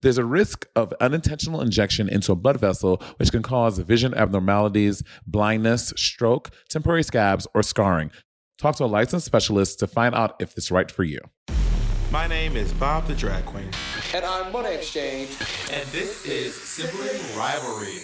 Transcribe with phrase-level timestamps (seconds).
[0.00, 5.02] There's a risk of unintentional injection into a blood vessel, which can cause vision abnormalities,
[5.26, 8.12] blindness, stroke, temporary scabs, or scarring.
[8.58, 11.18] Talk to a licensed specialist to find out if it's right for you.
[12.12, 13.70] My name is Bob the Drag Queen.
[14.14, 15.30] And I'm Monét X Change.
[15.72, 17.98] And this is Sibling Rivalry.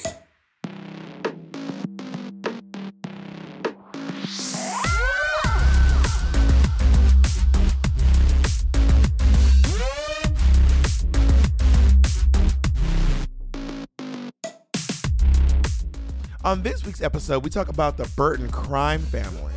[16.44, 19.54] On this week's episode, we talk about the Burton crime family.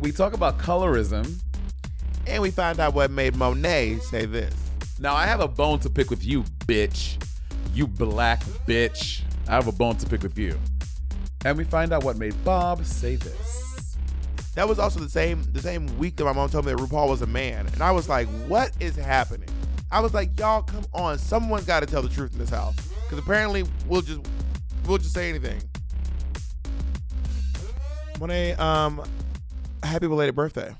[0.00, 1.40] We talk about colorism.
[2.26, 4.54] And we find out what made Monet say this.
[4.98, 7.16] Now, I have a bone to pick with you, bitch.
[7.72, 9.22] You black bitch.
[9.48, 10.58] I have a bone to pick with you.
[11.46, 13.96] And we find out what made Bob say this.
[14.56, 17.08] That was also the same the same week that my mom told me that RuPaul
[17.08, 17.66] was a man.
[17.68, 19.48] And I was like, what is happening?
[19.90, 21.18] I was like, y'all, come on.
[21.18, 22.76] Someone's got to tell the truth in this house.
[23.04, 24.20] Because apparently we'll just
[24.86, 25.62] we'll just say anything.
[28.20, 29.02] Monet, um,
[29.82, 30.74] happy belated birthday.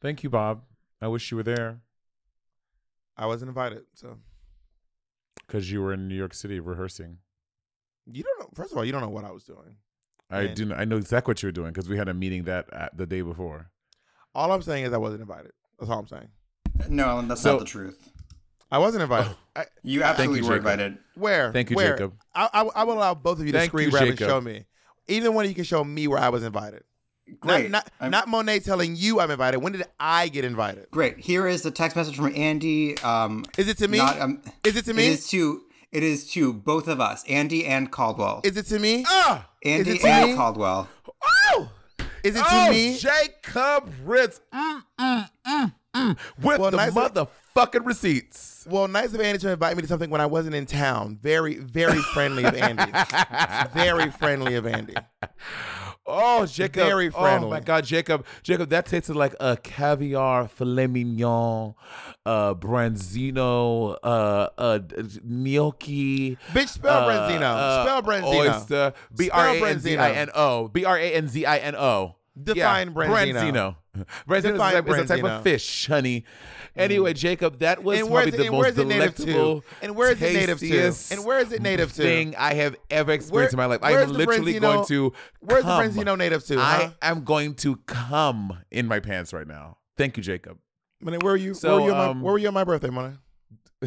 [0.00, 0.62] Thank you, Bob.
[1.00, 1.80] I wish you were there
[3.16, 4.16] I wasn't invited, so
[5.46, 7.18] because you were in New York City rehearsing.
[8.10, 8.48] you don't know.
[8.54, 9.76] First of all, you don't know what I was doing.
[10.30, 10.66] I And- do.
[10.68, 12.88] kn- I know exactly what you were doing because we had a meeting that uh,
[12.94, 13.70] the day before.
[14.34, 15.52] All I'm saying is I wasn't invited.
[15.78, 16.28] That's all I'm saying.
[16.88, 18.12] No, that's So- not the truth.
[18.70, 19.34] I wasn't invited.
[19.56, 20.66] I, You absolutely you, were Jacob.
[20.66, 20.98] invited.
[21.14, 21.52] where?
[21.52, 21.92] Thank you, Where?
[21.94, 22.14] Jacob.
[22.34, 24.30] I, I, I will allow both of you to Thank screen you, grab and Jacob.
[24.30, 24.66] show me.
[25.08, 26.84] Either one of you can show me where I was invited.
[27.40, 27.70] Great.
[27.70, 29.58] Not, not, not Monet telling you I'm invited.
[29.58, 30.86] When did I get invited?
[30.90, 31.18] Great.
[31.18, 32.98] Here is the text message from Andy.
[33.00, 33.98] Um, Is it to me?
[33.98, 35.06] Not, um, Is it to me?
[35.06, 35.62] It is to
[35.92, 38.42] it is to both of us, Andy and Caldwell.
[38.44, 39.04] Is it to me?
[39.06, 40.36] Ah, Andy is it to and me?
[40.36, 40.88] Caldwell.
[41.50, 41.70] oh,
[42.22, 42.98] Is it to oh, me?
[42.98, 44.40] Jacob Ritz.
[44.54, 47.28] Mm, mm, mm, mm, with Well, the nice of-
[47.58, 48.66] motherfucking receipts.
[48.68, 51.18] Well, nice of Andy to invite me to something when I wasn't in town.
[51.20, 52.92] Very, very friendly of Andy.
[53.74, 54.94] very friendly of Andy.
[56.06, 56.84] Oh, Jacob.
[56.84, 57.48] Very friendly.
[57.48, 57.60] Oh my.
[57.60, 58.24] God, Jacob.
[58.42, 61.74] Jacob, that tasted like a caviar, filet mignon,
[62.24, 64.78] uh, branzino, uh, uh,
[65.22, 66.38] gnocchi.
[66.52, 67.42] Bitch, spell uh, branzino.
[67.42, 68.54] uh, Spell branzino.
[68.56, 68.92] Oyster.
[69.14, 70.68] B R A N Z I N O.
[70.68, 72.16] B R A N Z I N O.
[72.42, 73.34] Define branzino.
[73.34, 73.76] Branzino.
[74.28, 76.24] Branzino is, a type, is a type of fish, honey.
[76.76, 80.60] Anyway, Jacob, that was And probably the and most delectable, And where is it native
[80.60, 81.14] to?
[81.14, 82.02] And where is it native to?
[82.02, 83.80] Thing I have ever experienced Where- in my life.
[83.82, 85.12] I am literally branzino- going to.
[85.40, 85.82] where's the come.
[85.82, 89.78] branzino native to, I am going to come in my pants right now.
[89.96, 90.58] Thank you, Jacob.
[91.00, 91.54] Monet, where were you?
[91.54, 93.16] So, where, were you on um, my, where were you on my birthday, Monet?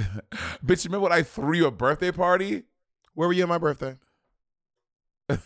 [0.65, 2.63] Bitch, remember when I threw you a birthday party?
[3.13, 3.97] Where were you on my birthday?
[5.27, 5.39] where,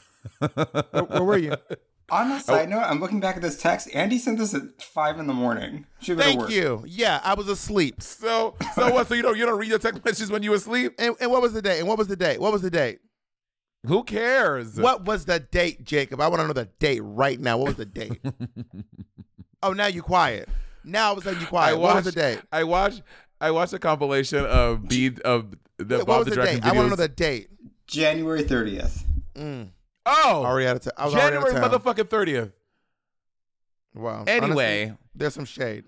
[1.04, 1.56] where were you?
[2.10, 2.36] On Oh.
[2.36, 2.76] a side oh.
[2.76, 3.90] note, I'm looking back at this text.
[3.94, 5.88] Andy sent this at five in the morning.
[6.00, 6.50] She Thank work.
[6.52, 6.84] you.
[6.88, 8.02] Yeah, I was asleep.
[8.02, 9.08] So, so what?
[9.08, 10.94] So you don't you don't read your text messages when you are asleep?
[11.00, 11.80] And, and what was the date?
[11.80, 12.40] And what was the date?
[12.40, 13.00] What was the date?
[13.88, 14.80] Who cares?
[14.80, 16.20] What was the date, Jacob?
[16.22, 17.58] I want to know the date right now.
[17.58, 18.20] What was the date?
[19.64, 20.50] oh, now you quiet.
[20.84, 21.78] Now all of a sudden you quiet.
[21.78, 22.42] what was the date?
[22.52, 23.02] I watched.
[23.42, 26.70] I watched a compilation of bead of the what Bob was the the Dragon date?
[26.70, 27.50] I want to know the date.
[27.88, 29.04] January 30th.
[30.06, 30.94] Oh, Already out of town.
[30.98, 31.96] I was already out January of town.
[31.96, 32.52] motherfucking thirtieth.
[33.94, 34.24] Wow.
[34.28, 34.84] Anyway.
[34.84, 35.86] Honestly, there's some shade.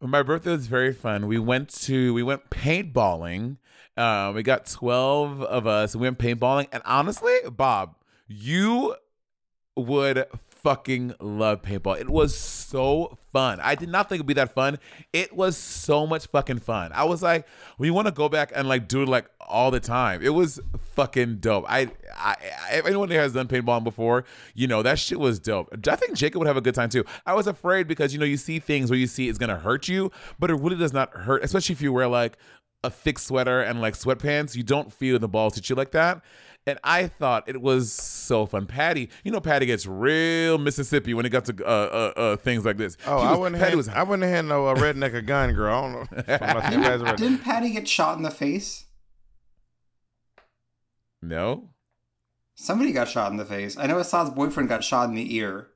[0.00, 1.26] My birthday was very fun.
[1.26, 3.58] We went to we went paintballing.
[3.96, 5.94] Uh, we got twelve of us.
[5.94, 7.96] We went paintballing, and honestly, Bob,
[8.26, 8.94] you
[9.76, 12.00] would fucking love paintball.
[12.00, 13.58] It was so fun.
[13.60, 14.78] I did not think it'd be that fun.
[15.12, 16.92] It was so much fucking fun.
[16.94, 17.46] I was like,
[17.78, 20.22] we want to go back and like do it like all the time.
[20.22, 20.60] It was
[20.94, 21.64] fucking dope.
[21.68, 22.36] I, I,
[22.74, 25.68] if anyone here has done paintballing before, you know that shit was dope.
[25.86, 27.04] I think Jacob would have a good time too.
[27.26, 29.88] I was afraid because you know you see things where you see it's gonna hurt
[29.88, 32.38] you, but it really does not hurt, especially if you wear like
[32.84, 34.54] a thick sweater and like sweatpants.
[34.54, 36.22] You don't feel the balls hit you like that.
[36.66, 38.64] And I thought it was so fun.
[38.64, 41.68] Patty, you know, Patty gets real Mississippi when it got to uh,
[42.16, 42.96] uh, uh, things like this.
[43.06, 45.52] Oh, She I wouldn't Patty hand, was I wouldn't hand no uh, redneck a gun,
[45.52, 45.74] girl.
[45.74, 46.22] I don't know.
[46.26, 48.86] if I'm not- you guys are- Didn't Patty get shot in the face?
[51.22, 51.70] no.
[52.56, 53.76] Somebody got shot in the face.
[53.76, 55.68] I know Assad's boyfriend got shot in the ear.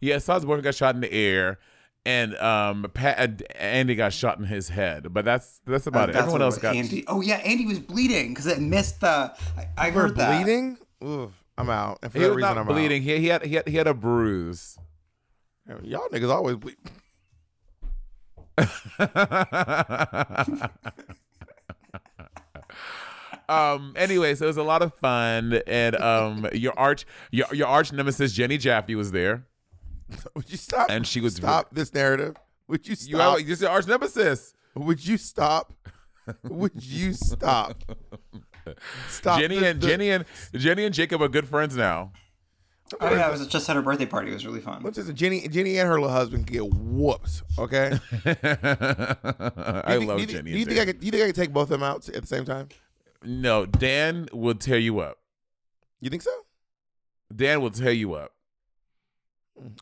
[0.00, 1.58] Yeah, Assad's boyfriend got shot in the air,
[2.06, 5.12] and um, Pat, Andy got shot in his head.
[5.12, 6.12] But that's that's about Uh, it.
[6.14, 6.76] that's Everyone what else got.
[6.76, 7.04] Andy.
[7.06, 9.34] Oh yeah, Andy was bleeding because it missed the.
[9.56, 10.42] I, I heard that.
[10.44, 10.78] bleeding?
[11.02, 11.98] Ooh, I'm out.
[12.02, 13.02] And for He that was reason, not I'm bleeding.
[13.02, 14.78] He, he had he had he had a bruise.
[15.82, 16.76] Y'all niggas always bleed.
[23.48, 23.92] um.
[23.96, 27.92] Anyway, so it was a lot of fun, and um, your arch your your arch
[27.92, 29.46] nemesis Jenny Jaffe was there,
[30.34, 30.90] Would you stop?
[30.90, 32.36] and she was stop this narrative.
[32.68, 33.38] Would you You stop?
[33.38, 34.54] this just your arch nemesis.
[34.74, 35.72] Would you stop?
[36.44, 37.82] Would you stop?
[39.08, 39.38] Stop.
[39.40, 40.24] Jenny the- and the- Jenny and
[40.54, 42.12] Jenny and Jacob are good friends now.
[43.00, 44.30] Oh yeah, it was just at her birthday party.
[44.30, 44.82] It was really fun.
[44.82, 45.10] What's this?
[45.14, 47.42] Jenny, Jenny and her little husband get whooped.
[47.58, 47.98] Okay.
[48.24, 50.50] I you love you, Jenny.
[50.52, 50.86] Do you and think I Jacob.
[50.86, 51.00] could?
[51.00, 52.68] Do you think I could take both of them out at the same time?
[53.24, 55.18] No, Dan will tear you up.
[56.00, 56.30] You think so?
[57.34, 58.32] Dan will tear you up.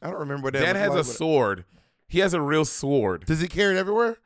[0.02, 1.64] I don't remember what Dan has a sword.
[2.08, 3.26] He has a real sword.
[3.26, 4.18] Does he carry it everywhere?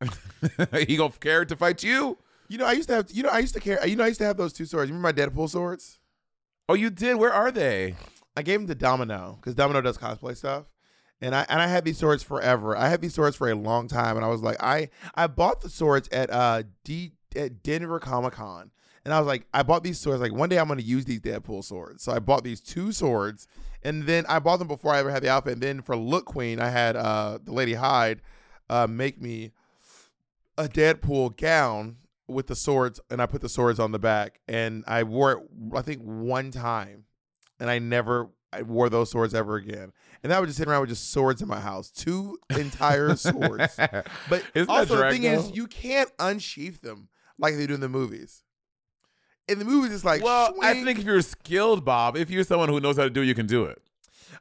[0.86, 2.18] he gonna carry it to fight you?
[2.48, 3.10] You know, I used to have.
[3.10, 3.88] You know, I used to carry.
[3.88, 4.90] You know, I used to have those two swords.
[4.90, 6.00] You remember my Deadpool swords?
[6.68, 7.16] Oh, you did.
[7.16, 7.94] Where are they?
[8.36, 10.64] I gave them to Domino because Domino does cosplay stuff,
[11.20, 12.76] and I and I had these swords forever.
[12.76, 15.60] I had these swords for a long time, and I was like, I I bought
[15.60, 18.70] the swords at uh D at Denver Comic Con,
[19.04, 20.20] and I was like, I bought these swords.
[20.20, 22.92] Like one day I'm going to use these Deadpool swords, so I bought these two
[22.92, 23.46] swords,
[23.82, 25.54] and then I bought them before I ever had the outfit.
[25.54, 28.22] And then for Look Queen, I had uh the Lady Hyde
[28.70, 29.52] uh make me
[30.58, 31.96] a Deadpool gown
[32.28, 35.38] with the swords, and I put the swords on the back, and I wore it
[35.74, 37.04] I think one time
[37.62, 39.92] and I never I wore those swords ever again.
[40.22, 43.76] And I would just sit around with just swords in my house, two entire swords.
[44.28, 47.88] But Isn't also the thing is, you can't unsheath them like they do in the
[47.88, 48.42] movies.
[49.48, 52.68] In the movies, it's like well, I think if you're skilled, Bob, if you're someone
[52.68, 53.82] who knows how to do, it, you can do it.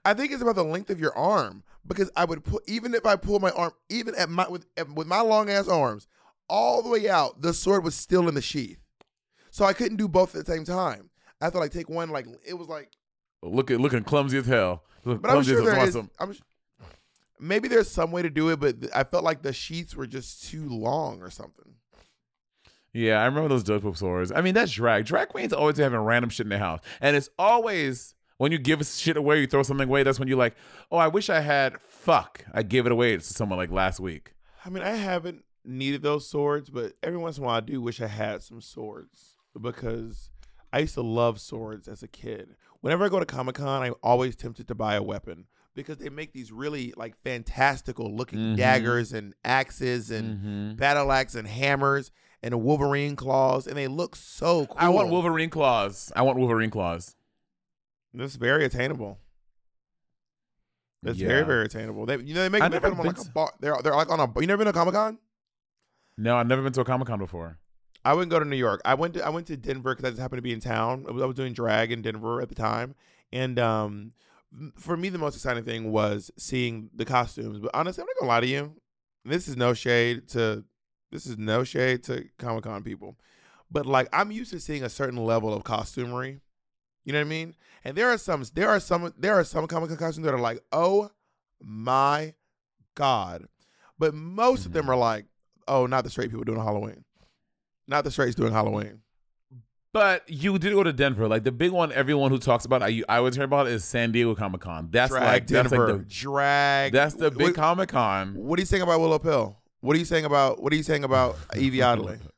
[0.05, 3.05] I think it's about the length of your arm because I would put even if
[3.05, 6.08] I pull my arm, even at my with at- with my long ass arms,
[6.48, 8.79] all the way out, the sword was still in the sheath.
[9.50, 11.10] So I couldn't do both at the same time.
[11.41, 12.91] I had to like take one like it was like
[13.43, 14.84] Look at looking clumsy as hell.
[15.03, 15.96] But I'm sure there is.
[15.96, 16.12] awesome.
[16.20, 16.41] I'm, s-
[17.39, 20.05] maybe there's some way to do it, but th- I felt like the sheets were
[20.05, 21.74] just too long or something.
[22.93, 24.31] Yeah, I remember those Deadpool swords.
[24.31, 25.05] I mean, that's drag.
[25.05, 28.86] Drag queens always having random shit in their house, and it's always when you give
[28.86, 30.03] shit away, you throw something away.
[30.03, 30.55] That's when you're like,
[30.91, 31.79] oh, I wish I had.
[31.81, 34.33] Fuck, I gave it away to someone like last week.
[34.65, 37.79] I mean, I haven't needed those swords, but every once in a while I do
[37.81, 40.31] wish I had some swords because
[40.74, 42.55] I used to love swords as a kid.
[42.81, 45.45] whenever I go to Comic Con, I'm always tempted to buy a weapon
[45.75, 48.57] because they make these really like fantastical looking Mhm.
[48.57, 50.77] daggers and axes and Mhm.
[50.77, 52.10] battle axes and hammers
[52.43, 54.75] and a Wolverine claws, and they look so cool.
[54.79, 56.12] I want Wolverine claws.
[56.15, 57.15] I want Wolverine claws.
[58.13, 59.19] This is very attainable.
[61.03, 61.27] That's Yeah.
[61.29, 62.05] very very attainable.
[62.05, 63.53] They, you know, they make, they put them on like a to- bar.
[63.60, 64.27] They're they're like on a.
[64.39, 65.17] You never been to Comic Con?
[66.17, 67.57] No, I've never been to a Comic Con before.
[68.03, 68.81] I wouldn't go to New York.
[68.86, 71.05] I went to I went to Denver because I just happened to be in town.
[71.07, 72.95] I was, I was doing drag in Denver at the time,
[73.31, 74.12] and um,
[74.75, 77.60] for me the most exciting thing was seeing the costumes.
[77.60, 78.74] But honestly, I'm not gonna lie to you.
[79.25, 80.63] This is no shade to
[81.11, 83.17] this is no shade to Comic Con people,
[83.69, 86.39] but like I'm used to seeing a certain level of costumery.
[87.03, 87.55] You know what I mean?
[87.83, 90.39] And there are some there are some there are some Comic Con costumes that are
[90.39, 91.11] like, oh
[91.59, 92.33] my
[92.95, 93.47] god,
[93.99, 94.91] but most of them mm-hmm.
[94.91, 95.25] are like,
[95.67, 97.03] oh, not the straight people doing Halloween.
[97.87, 99.01] Not the straights doing Halloween.
[99.93, 101.27] But you did go to Denver.
[101.27, 104.13] Like the big one, everyone who talks about, I I would hear about is San
[104.13, 104.87] Diego Comic Con.
[104.89, 105.87] That's drag like that's Denver.
[105.87, 106.93] like the drag.
[106.93, 108.35] that's the big Comic Con.
[108.35, 109.60] what are you saying about Willow Pill?
[109.81, 112.17] What are you saying about what are you saying about Evie Oddly?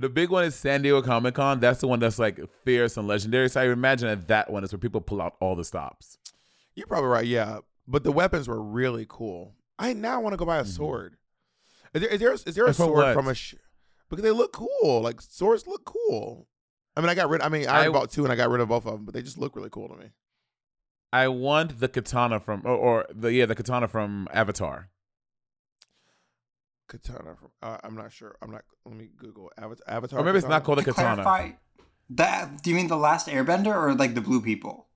[0.00, 1.58] The big one is San Diego Comic Con.
[1.58, 3.48] That's the one that's like fierce and legendary.
[3.48, 6.18] So I imagine that that one is where people pull out all the stops.
[6.76, 7.58] You're probably right, yeah.
[7.88, 9.56] But the weapons were really cool.
[9.76, 10.70] I now want to go buy a mm-hmm.
[10.70, 11.16] sword.
[11.94, 13.14] Is there is there, is there a sword what?
[13.14, 13.56] from a sh-
[14.08, 15.00] because they look cool.
[15.00, 16.46] Like swords look cool.
[16.96, 17.42] I mean, I got rid.
[17.42, 19.14] I mean, I, I- bought two and I got rid of both of them, but
[19.14, 20.10] they just look really cool to me.
[21.12, 24.90] I want the katana from, or, or the yeah, the katana from Avatar.
[26.88, 27.50] Katana from.
[27.62, 28.36] Uh, I'm not sure.
[28.42, 28.62] I'm not.
[28.84, 29.84] Let me Google Avatar.
[29.96, 30.66] Avatar Or maybe it's not katana?
[30.66, 31.22] called a To katana.
[31.22, 31.50] clarify,
[32.10, 34.86] that do you mean the last Airbender or like the blue people?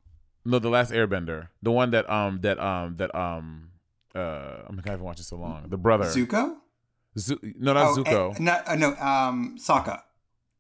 [0.45, 3.69] No, the last Airbender, the one that um that um that um
[4.15, 5.67] uh oh my god, I've been watching so long.
[5.69, 6.57] The brother, Zuko?
[7.19, 10.01] Zu- no, not oh, Zuko, eh, no, uh, no, um, Sokka.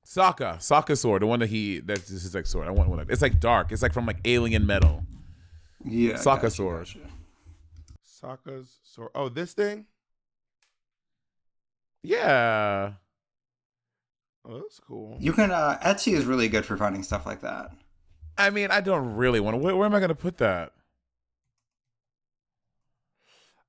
[0.06, 2.68] Sokka, Sokka sword, the one that he that's his like sword.
[2.68, 3.00] I want one.
[3.00, 3.72] Of, it's like dark.
[3.72, 5.02] It's like from like alien metal.
[5.84, 6.78] Yeah, Sokka gotcha, sword.
[6.86, 6.98] gotcha.
[8.06, 9.10] Sokka's sword.
[9.14, 9.86] Oh, this thing.
[12.02, 12.92] Yeah,
[14.44, 15.16] Oh, that's cool.
[15.20, 17.70] You can uh, Etsy is really good for finding stuff like that.
[18.36, 19.58] I mean, I don't really want to.
[19.58, 20.72] Where, where am I gonna put that?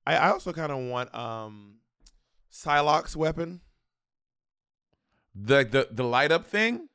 [0.06, 1.76] I, I also kind of want um,
[2.52, 3.62] Psylocke's weapon,
[5.36, 6.90] The the the light up thing.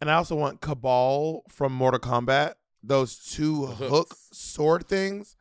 [0.00, 2.54] and I also want Kabal from Mortal Kombat.
[2.82, 5.36] Those two The hook sword things.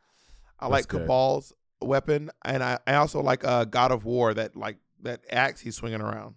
[0.59, 1.01] I That's like good.
[1.01, 1.51] Kabal's
[1.81, 4.33] weapon, and I, I also like uh, God of War.
[4.33, 6.35] That like that axe he's swinging around.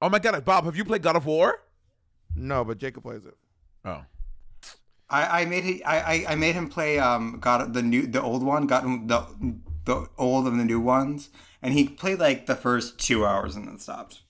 [0.00, 1.60] Oh my god, Bob, have you played God of War?
[2.36, 3.36] No, but Jacob plays it.
[3.84, 4.04] Oh,
[5.10, 8.22] I, I made he, I, I I made him play um got the new the
[8.22, 9.26] old one got him the
[9.84, 11.30] the old and the new ones
[11.62, 14.22] and he played like the first two hours and then stopped.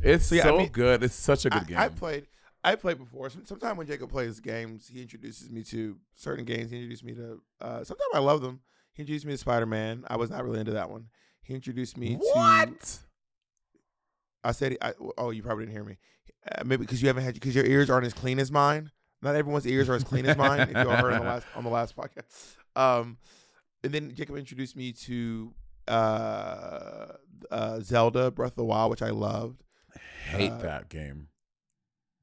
[0.00, 1.02] it's So, I mean, good.
[1.02, 1.78] It's such a good I, game.
[1.78, 2.26] I played.
[2.62, 3.30] I played before.
[3.30, 6.70] Sometimes when Jacob plays games, he introduces me to certain games.
[6.70, 7.40] He introduced me to.
[7.60, 8.60] Uh, sometimes I love them.
[8.92, 10.04] He introduced me to Spider Man.
[10.08, 11.06] I was not really into that one.
[11.46, 12.22] He introduced me to.
[12.34, 12.98] what?
[14.44, 14.76] I said.
[14.82, 15.98] I, oh, you probably didn't hear me.
[16.50, 18.90] Uh, maybe because you haven't had because your ears aren't as clean as mine.
[19.22, 20.60] Not everyone's ears are as clean as mine.
[20.60, 22.56] If you all heard on the last on the last podcast.
[22.76, 23.16] Um,
[23.82, 25.54] and then Jacob introduced me to
[25.88, 27.06] uh,
[27.50, 29.62] uh, Zelda Breath of the Wild, which I loved.
[30.28, 31.28] Hate Uh, that game.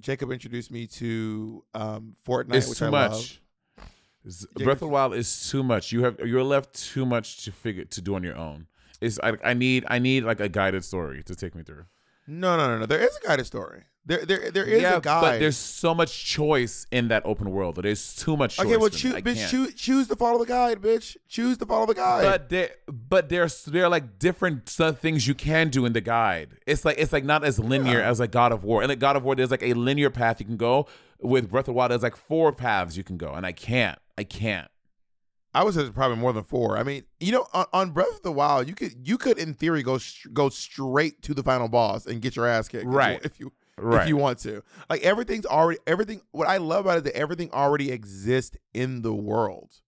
[0.01, 3.41] Jacob introduced me to um, Fortnite, It's which too I much.
[4.25, 4.45] love.
[4.55, 5.91] Breath of the Wild is too much.
[5.91, 8.67] You have you're left too much to figure to do on your own.
[9.03, 11.85] It's I, I need I need like a guided story to take me through.
[12.25, 12.85] No, no, no, no.
[12.85, 13.83] There is a guided story.
[14.05, 15.21] There, there, there is yeah, a guide.
[15.21, 17.77] but there's so much choice in that open world.
[17.81, 18.65] There's too much choice.
[18.65, 18.75] okay.
[18.75, 19.49] Well, choose, bitch.
[19.49, 21.15] Choose, choose to follow the guide, bitch.
[21.29, 22.23] Choose to follow the guide.
[22.23, 26.57] But there, but there's there are like different things you can do in the guide.
[26.67, 28.81] It's like it's like not as linear as like God of War.
[28.81, 30.87] And like God of War, there's like a linear path you can go.
[31.21, 33.97] With Breath of Wild, there's like four paths you can go, and I can't.
[34.17, 34.69] I can't.
[35.53, 36.77] I would say probably more than four.
[36.77, 39.53] I mean, you know, on, on Breath of the Wild, you could, you could in
[39.53, 39.99] theory go
[40.33, 42.85] go straight to the final boss and get your ass kicked.
[42.85, 43.19] Right.
[43.23, 44.03] If you, Right.
[44.03, 44.63] if you want to.
[44.89, 46.21] Like everything's already everything.
[46.31, 49.81] What I love about it is that everything already exists in the world.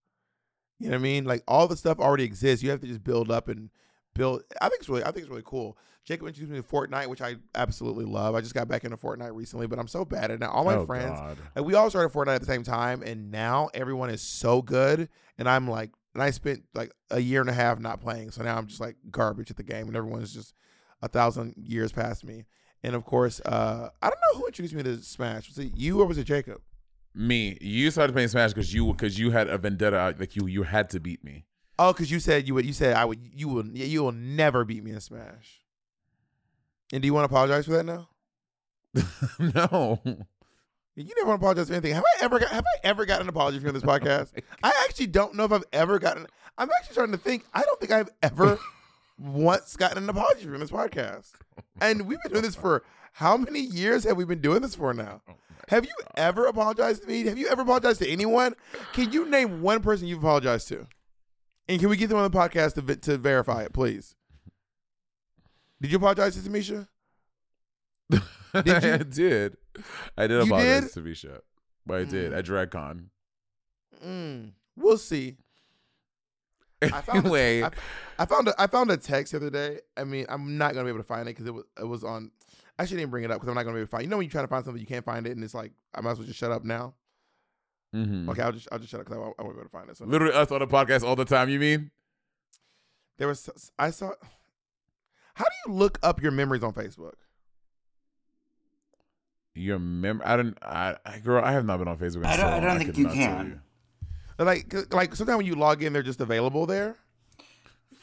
[0.78, 1.24] You know what I mean?
[1.24, 2.62] Like all the stuff already exists.
[2.62, 3.70] You have to just build up and
[4.16, 4.42] build.
[4.60, 5.76] I think it's really, I think it's really cool.
[6.04, 8.34] Jacob introduced me to Fortnite, which I absolutely love.
[8.36, 10.50] I just got back into Fortnite recently, but I'm so bad at it now.
[10.50, 11.36] All my Oh, friends, God.
[11.56, 15.08] like we all started Fortnite at the same time, and now everyone is so good,
[15.36, 18.42] and I'm like, and I spent like a year and a half not playing, so
[18.44, 20.54] now I'm just like garbage at the game, and everyone's just
[21.02, 22.44] a thousand years past me.
[22.84, 25.48] And of course, uh, I don't know who introduced me to Smash.
[25.48, 26.60] Was it you or was it Jacob?
[27.14, 30.14] Me, you started playing Smash because you because you had a vendetta.
[30.18, 31.46] Like you you had to beat me.
[31.78, 32.64] Oh, because you said you would.
[32.64, 33.20] You said I would.
[33.34, 33.66] You will.
[33.66, 35.60] You will never beat me in Smash.
[36.92, 38.08] And do you want to apologize for that now?
[39.38, 40.00] no,
[40.94, 41.94] You never want to apologize for anything.
[41.94, 44.32] Have I ever got, have I ever gotten an apology from this podcast?
[44.62, 46.26] I actually don't know if I've ever gotten.
[46.56, 47.44] I'm actually starting to think.
[47.52, 48.58] I don't think I've ever
[49.18, 51.32] once gotten an apology from this podcast.
[51.80, 54.94] And we've been doing this for how many years have we been doing this for
[54.94, 55.22] now?
[55.68, 57.24] Have you ever apologized to me?
[57.26, 58.54] Have you ever apologized to anyone?
[58.92, 60.86] Can you name one person you've apologized to?
[61.68, 64.14] And can we get them on the podcast to, vi- to verify it, please?
[65.80, 66.86] Did you apologize to Tamisha?
[68.10, 68.20] Did
[68.66, 68.92] you?
[68.92, 69.56] I did.
[70.16, 71.40] I did You apologize to Misha.
[71.84, 73.06] But I did at DragCon.
[74.04, 75.36] Mm, we'll see.
[76.82, 77.60] I found Anyway.
[77.60, 77.70] a, I,
[78.20, 79.80] I found a, I found a text the other day.
[79.96, 82.04] I mean, I'm not gonna be able to find it because it was it was
[82.04, 82.30] on.
[82.78, 84.04] I shouldn't even bring it up because I'm not gonna be able to find.
[84.04, 85.72] You know when you try to find something you can't find it and it's like
[85.94, 86.94] I might as well just shut up now.
[87.94, 88.28] Mhm.
[88.30, 89.72] Okay, I'll just I'll just shut up because I, won't- I won't be able to
[89.72, 90.00] find this.
[90.00, 90.10] One.
[90.10, 91.90] Literally us on the podcast all the time, you mean?
[93.18, 94.10] there was I saw.
[95.34, 97.14] How do you look up your memories on Facebook?
[99.54, 102.16] Your mem I don't I, I girl, I have not been on Facebook.
[102.18, 103.62] in I don't- so I don't long, think you can.
[104.38, 106.96] Like 'cause- like sometimes when you log in, they're just available there.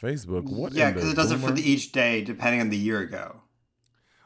[0.02, 0.42] Facebook.
[0.44, 0.72] What?
[0.72, 3.40] yeah, because it does it for the, each day depending on the year ago.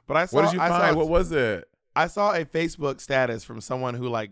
[0.06, 0.36] But I saw.
[0.36, 0.94] What did you I find?
[0.94, 1.68] Saw, what was it?
[1.94, 4.30] I saw a Facebook status from someone who like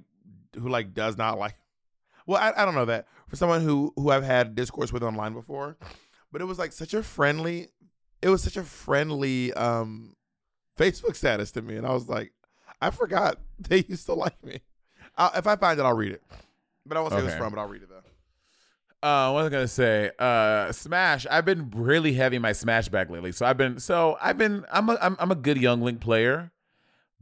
[0.57, 1.55] who like does not like
[2.27, 5.33] well I, I don't know that for someone who who I've had discourse with online
[5.33, 5.77] before
[6.33, 7.69] but it was like such a friendly
[8.23, 10.15] it was such a friendly um
[10.79, 12.33] Facebook status to me and I was like
[12.81, 14.61] I forgot they used to like me
[15.17, 16.23] I'll, if I find it I'll read it
[16.85, 18.03] but I won't say who it's from but I'll read it though
[19.03, 20.11] Uh, what was I gonna say?
[20.19, 21.27] Uh, Smash.
[21.31, 23.31] I've been really heavy in my Smash bag lately.
[23.31, 26.51] So I've been, so I've been, I'm a, I'm, I'm a good Young Link player,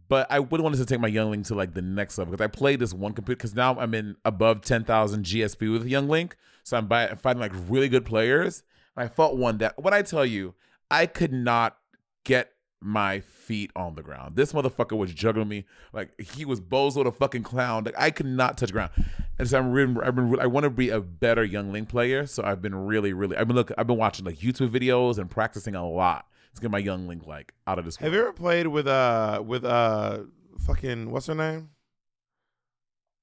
[0.09, 2.45] but I would want to take my Young Link to like the next level because
[2.45, 6.09] I played this one computer because now I'm in above ten thousand GSP with Young
[6.09, 8.63] Link, so I'm by, finding like really good players.
[8.97, 10.55] And I fought one that, what I tell you,
[10.91, 11.77] I could not
[12.25, 14.37] get my feet on the ground.
[14.37, 17.85] This motherfucker was juggling me like he was Bozo the fucking clown.
[17.85, 18.91] Like I could not touch ground.
[19.39, 22.27] And so I'm really, I've been, I want to be a better young Link player.
[22.27, 25.31] So I've been really, really, I've been look, I've been watching like YouTube videos and
[25.31, 27.97] practicing a lot to get my young Link like out of this.
[27.97, 28.15] have world.
[28.15, 30.21] you ever played with uh with uh
[30.67, 31.71] fucking what's her name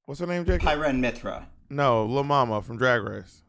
[0.05, 1.45] what's her name Jake Pyra and Mythra.
[1.69, 3.43] no Lil Mama from Drag Race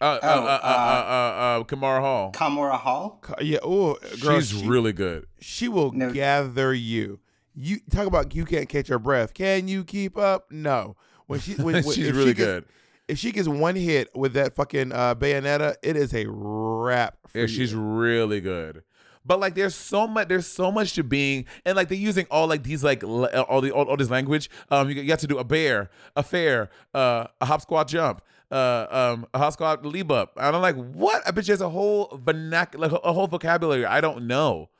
[0.00, 2.32] Uh, uh, Oh, uh, uh, uh, uh, Kamara Hall.
[2.32, 3.18] Kamara Hall.
[3.22, 5.26] Ca- yeah oh girl She's she- really good.
[5.40, 6.10] she will No.
[6.12, 7.20] gather you.
[7.54, 9.34] You talk about you can't catch your breath.
[9.34, 10.50] Can you keep up?
[10.50, 10.96] No.
[11.26, 12.64] When she when, when- She's really she gets- good.
[13.10, 17.16] If she gets one hit with that fucking uh, bayonetta, it is a wrap.
[17.28, 17.48] For Yeah, you.
[17.48, 18.82] she's really good.
[19.24, 20.28] But like, there's so much.
[20.28, 23.60] There's so much to being, and like they're using all like these like l- all
[23.60, 24.48] the all, all this language.
[24.70, 28.22] Um, you, you have to do a bear, a fair, uh, a hop, squat, jump,
[28.50, 30.32] uh, um, a hop, squat, leap up.
[30.38, 31.22] And I'm like, what?
[31.26, 34.70] I bet there's a whole vernacular, like a whole vocabulary I don't know,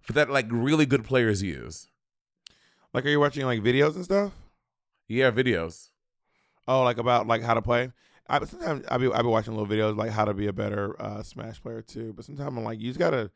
[0.00, 1.88] for that like really good players use.
[2.94, 4.32] like, are you watching like videos and stuff?
[5.08, 5.89] Yeah, videos.
[6.70, 7.90] Oh, like about like how to play.
[8.28, 10.94] I sometimes I be I be watching little videos like how to be a better
[11.02, 12.12] uh, Smash player too.
[12.14, 13.30] But sometimes I'm like, you just gotta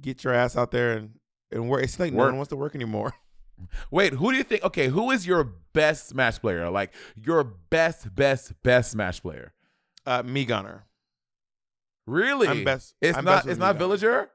[0.00, 1.10] get your ass out there and
[1.50, 1.82] and work.
[1.82, 3.14] It's like no one wants to work anymore.
[3.90, 4.62] Wait, who do you think?
[4.64, 6.68] Okay, who is your best Smash player?
[6.68, 9.54] Like your best, best, best Smash player?
[10.04, 10.84] Uh, Mii Gunner.
[12.06, 12.48] Really?
[12.48, 13.36] I'm best- It's I'm not.
[13.36, 14.30] best It's not Villager.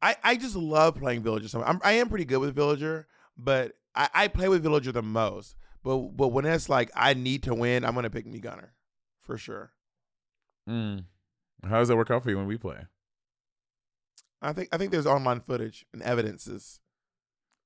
[0.00, 1.48] I, I just love playing Villager.
[1.48, 5.02] So I'm, I am pretty good with Villager, but I, I play with Villager the
[5.02, 5.56] most.
[5.82, 8.72] But but when it's like I need to win, I'm gonna pick Mii Gunner
[9.22, 9.72] for sure.
[10.68, 11.04] Mm.
[11.64, 12.86] How does that work out for you when we play?
[14.40, 16.80] I think I think there's online footage and evidences.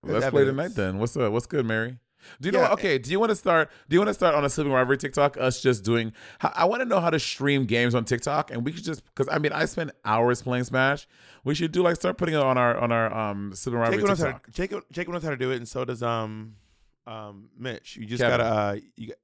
[0.03, 0.99] Well, let's play tonight then.
[0.99, 1.33] What's up?
[1.33, 1.99] What's good, Mary?
[2.41, 2.65] Do you know?
[2.69, 2.99] Okay.
[2.99, 3.71] Do you want to start?
[3.89, 5.37] Do you want to start on a Sibling Rivalry TikTok?
[5.37, 6.13] Us just doing.
[6.41, 9.29] I- want to know how to stream games on TikTok, and we could just because
[9.33, 11.07] I mean I spend hours playing Smash.
[11.45, 14.09] We should do like start putting it on our on our um Sibling Rivalry Jacob
[14.09, 14.47] knows, how TikTok.
[14.47, 16.57] to, Jacob, Jacob knows how to do it, and so does um
[17.07, 17.97] um Mitch.
[17.97, 18.39] You just Kevin.
[18.39, 19.17] gotta uh you got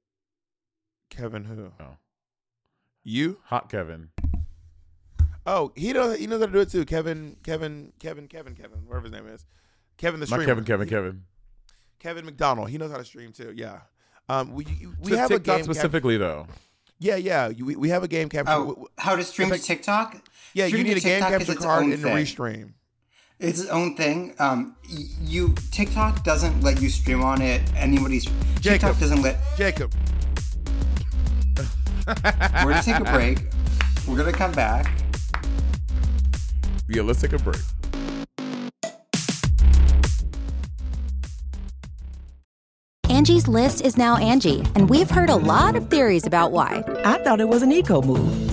[1.09, 1.97] Kevin who Oh.
[3.03, 4.09] you Hot Kevin.
[5.45, 6.85] oh he knows he knows how to do it too.
[6.85, 9.45] Kevin Kevin Kevin Kevin Kevin whatever his name is.
[9.97, 10.45] Kevin the Not streamer.
[10.45, 10.63] Kevin.
[10.65, 10.87] Kevin.
[10.89, 11.23] Kevin.
[11.99, 12.69] Kevin McDonald.
[12.69, 13.53] He knows how to stream too.
[13.55, 13.81] Yeah.
[14.29, 14.65] Um, we
[15.01, 16.47] we To have TikTok a game cap- specifically though.
[16.99, 17.49] yeah, yeah.
[17.49, 18.51] We, we have a game capture.
[18.53, 20.15] Oh, how to stream to TikTok?
[20.53, 22.15] yeah, you need a game TikTok is capture its card and thing.
[22.15, 22.73] restream.
[23.43, 24.33] It's its own thing.
[24.39, 27.61] Um, you TikTok doesn't let you stream on it.
[27.75, 28.23] Anybody's
[28.61, 28.95] Jacob.
[28.95, 29.37] TikTok doesn't let.
[29.57, 29.93] Jacob,
[32.07, 33.39] We're gonna take a break.
[34.07, 34.97] We're gonna come back.
[36.87, 37.59] Yeah, let's take a break.
[43.09, 46.81] Angie's list is now Angie, and we've heard a lot of theories about why.
[47.03, 48.52] I thought it was an eco move.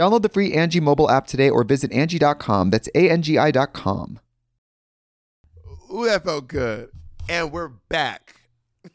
[0.00, 2.70] Download the free Angie mobile app today or visit Angie.com.
[2.70, 4.18] That's A-N-G-I dot com.
[5.92, 6.88] Ooh, that felt good.
[7.28, 8.36] And we're back.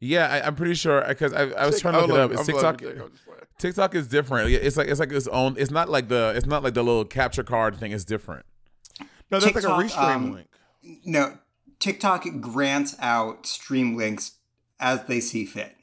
[0.00, 2.20] Yeah, I, I'm pretty sure because I, I was Tik- trying to I'm look it
[2.20, 2.30] up.
[2.30, 2.80] loving- It's I'm TikTok.
[2.82, 3.40] loving Tik- I'm just playing.
[3.58, 4.50] TikTok is different.
[4.52, 5.56] It's like it's like its own.
[5.58, 7.90] It's not like the it's not like the little capture card thing.
[7.90, 8.46] It's different.
[9.00, 10.48] No, that's like a TikTok, restream um, link.
[11.04, 11.38] No,
[11.80, 14.36] TikTok grants out stream links
[14.78, 15.74] as they see fit.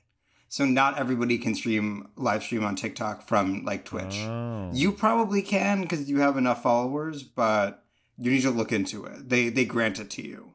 [0.55, 4.15] So not everybody can stream live stream on TikTok from like Twitch.
[4.19, 4.69] Oh.
[4.71, 7.83] You probably can because you have enough followers, but
[8.17, 9.27] you need to look into it.
[9.27, 10.53] They they grant it to you.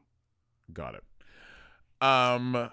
[0.73, 1.03] Got it.
[2.01, 2.71] Um,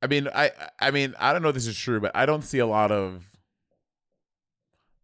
[0.00, 2.44] I mean, I I mean, I don't know if this is true, but I don't
[2.44, 3.24] see a lot of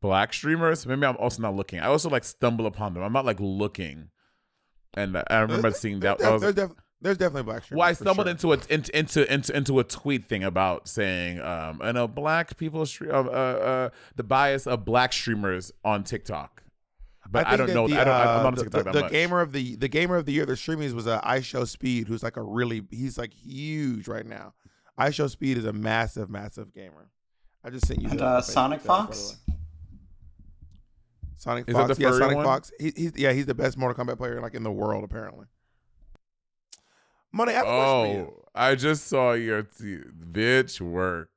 [0.00, 0.86] black streamers.
[0.86, 1.80] Maybe I'm also not looking.
[1.80, 3.02] I also like stumble upon them.
[3.02, 4.10] I'm not like looking.
[4.94, 6.20] And I remember seeing that.
[6.20, 7.78] I There's, was, there's, def- there's definitely black streamers.
[7.78, 8.30] well, I stumbled sure.
[8.30, 12.56] into a into, into into into a tweet thing about saying, um, I know black
[12.56, 16.64] people stream uh, uh, uh, the bias of black streamers on TikTok,
[17.30, 17.88] but I, think don't know.
[17.88, 18.14] The, I don't.
[18.14, 19.12] I'm uh, not on the, TikTok the, that the much.
[19.12, 22.36] gamer of the the gamer of the year, the streaming was uh, IShowSpeed, who's like
[22.36, 24.54] a really he's like huge right now.
[24.98, 27.10] IShowSpeed is a massive, massive gamer.
[27.62, 29.36] I just sent you And uh, Sonic Facebook by Fox.
[31.36, 32.44] Sonic Is that Fox, the yeah, Sonic one?
[32.44, 32.72] Fox.
[32.80, 35.46] He, he's yeah, he's the best Mortal Kombat player like in the world apparently.
[37.32, 38.34] Money, I have a question for you.
[38.38, 40.00] Oh, I just saw your t-
[40.32, 41.30] bitch work.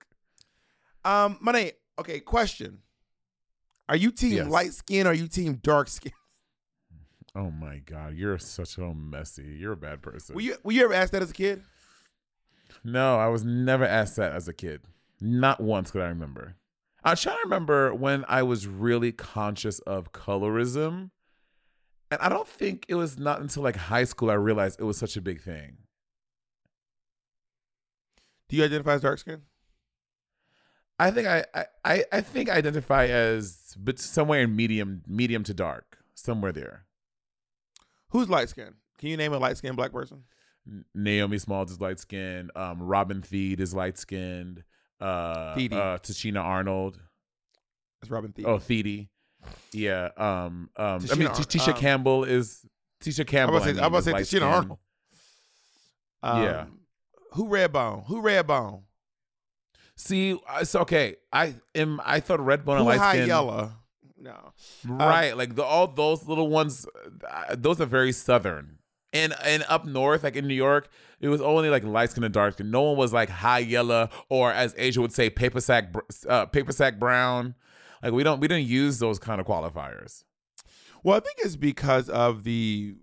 [1.04, 2.80] Um, Money, okay, question.
[3.90, 4.48] Are you team Yes.
[4.48, 6.14] light skin or are you team dark skin?
[7.34, 9.56] Oh my god, you're such a messy.
[9.58, 10.36] You're a bad person.
[10.36, 11.64] Were you were you ever asked that as a kid?
[12.84, 14.82] no, I was never asked that as a kid.
[15.22, 16.56] Not once could I remember.
[17.06, 21.12] I'm trying to remember when I was really conscious of colorism.
[22.12, 24.98] And I don't think it was not until like high school I realized it was
[24.98, 25.78] such a big thing.
[28.50, 29.44] Do you identify as dark skin?
[31.00, 31.46] I think I
[31.86, 35.98] I, I, think I identify as but somewhere in medium medium to dark.
[36.14, 36.86] Somewhere there.
[38.10, 38.74] Who's light skin?
[39.00, 40.24] Can you name a light skinned black person?
[40.94, 42.52] Naomi Smalls is light skinned.
[42.56, 44.64] Um, Robin Thede is light skinned.
[45.00, 45.74] Uh, Thede.
[45.74, 47.00] uh, Tichina Arnold.
[48.00, 48.46] That's Robin Thede.
[48.46, 49.08] Oh, Thede.
[49.72, 50.10] Yeah.
[50.18, 50.70] Um.
[50.78, 51.06] Um.
[51.12, 52.66] I mean, T- Tisha um, Campbell is
[53.04, 53.58] Tisha I'm Campbell.
[53.58, 54.44] about to say, I I'm about to mean, say light-skinned.
[54.44, 54.80] Arnold.
[56.24, 56.66] Um, Yeah.
[57.34, 58.06] Who Redbone?
[58.08, 58.82] Who Redbone?
[59.96, 61.16] See, it's okay.
[61.32, 62.02] I am.
[62.04, 63.28] I thought Redbone and light High skin.
[63.28, 63.72] Yellow?
[64.20, 64.54] No.
[64.86, 65.36] Right.
[65.36, 66.86] like the all those little ones.
[67.30, 68.78] Uh, those are very southern.
[69.14, 72.34] And and up north, like in New York, it was only like light skin and
[72.34, 72.72] dark skin.
[72.72, 75.94] No one was like high yellow or as Asia would say, paper sack,
[76.30, 77.56] uh, paper sack brown.
[78.04, 80.24] Like we don't we didn't use those kind of qualifiers.
[81.04, 82.96] Well, I think it's because of the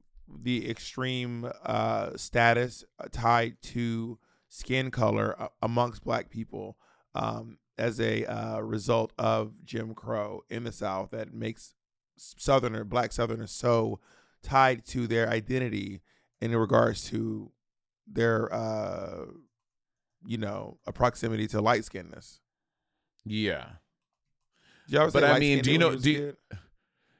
[0.42, 6.76] the extreme uh, status tied to skin color uh, amongst Black people
[7.14, 11.74] um, as a uh, result of Jim Crow in the South that makes
[12.16, 14.00] Southerner Black Southerners so
[14.42, 16.02] tied to their identity
[16.40, 17.50] in regards to
[18.06, 19.26] their uh,
[20.26, 22.40] you know a proximity to light skinness.
[23.24, 23.66] Yeah.
[24.88, 25.94] Did y'all But I mean, do you know?
[25.94, 26.36] Do you,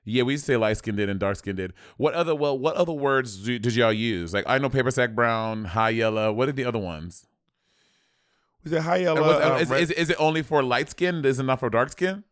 [0.05, 1.73] yeah, we used to say light skinned and dark skinned.
[1.99, 2.59] What other well?
[2.59, 4.33] What other words do, did y'all use?
[4.33, 6.33] Like I know paper sack brown, high yellow.
[6.33, 7.27] What are the other ones?
[8.65, 9.21] Was it high yellow?
[9.23, 11.25] was- uh, is, red- is, is it only for light skin?
[11.25, 12.25] Is it not for dark skin?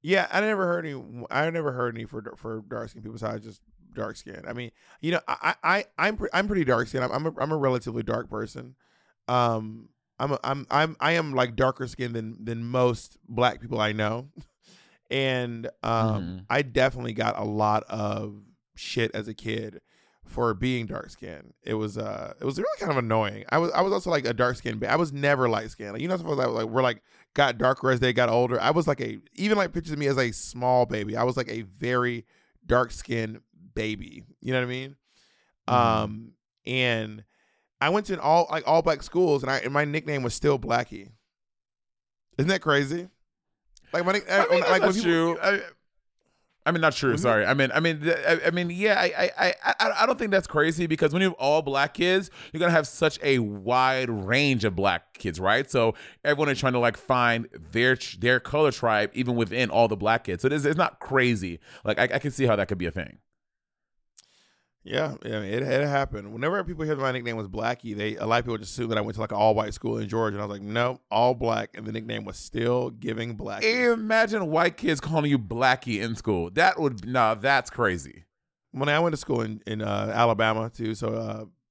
[0.00, 1.02] Yeah, I never heard any.
[1.30, 3.60] I never heard any for for dark skin people So I just
[3.94, 4.42] dark skin.
[4.48, 7.02] I mean, you know, I I I'm pre- I'm pretty dark skin.
[7.02, 8.74] I'm I'm a, I'm a relatively dark person.
[9.28, 13.80] Um, I'm a, I'm I'm I am like darker skinned than than most black people
[13.80, 14.28] I know,
[15.10, 16.44] and um, Mhm.
[16.50, 18.42] I definitely got a lot of
[18.76, 19.80] shit as a kid
[20.24, 21.52] for being dark skinned.
[21.62, 23.44] It was uh it was really kind of annoying.
[23.50, 24.82] I was I was also like a dark skinned.
[24.84, 25.92] I was never light skinned.
[25.92, 27.02] Like, you know, suppose I was like we're like
[27.34, 28.60] got darker as they got older.
[28.60, 31.16] I was like a even like pictures of me as a small baby.
[31.16, 32.24] I was like a very
[32.66, 33.40] dark skinned
[33.74, 34.22] baby.
[34.40, 34.96] You know what I mean?
[35.68, 36.32] Um
[36.66, 37.24] and
[37.80, 40.34] I went to an all like all black schools and I and my nickname was
[40.34, 41.10] still Blackie.
[42.38, 43.08] Isn't that crazy?
[43.92, 45.38] Like my nick- I uh, mean, that's like when people- true.
[45.42, 45.60] I,
[46.66, 47.16] I mean, not true.
[47.18, 47.44] Sorry.
[47.44, 48.98] I mean, I mean, I, I mean, yeah.
[48.98, 51.92] I, I, I, I I don't think that's crazy because when you have all black
[51.92, 55.70] kids, you're gonna have such a wide range of black kids, right?
[55.70, 59.96] So everyone is trying to like find their their color tribe even within all the
[59.96, 60.40] black kids.
[60.40, 61.60] So it is, it's not crazy.
[61.84, 63.18] Like I, I can see how that could be a thing.
[64.84, 66.32] Yeah, yeah, it, it happened.
[66.34, 68.98] Whenever people hear my nickname was Blackie, they a lot of people just assume that
[68.98, 71.00] I went to like an all white school in Georgia, and I was like, no,
[71.10, 73.94] all black, and the nickname was still giving Blackie.
[73.94, 76.50] Imagine white kids calling you Blackie in school.
[76.50, 78.24] That would no, that's crazy.
[78.72, 81.08] when I went to school in in uh, Alabama too, so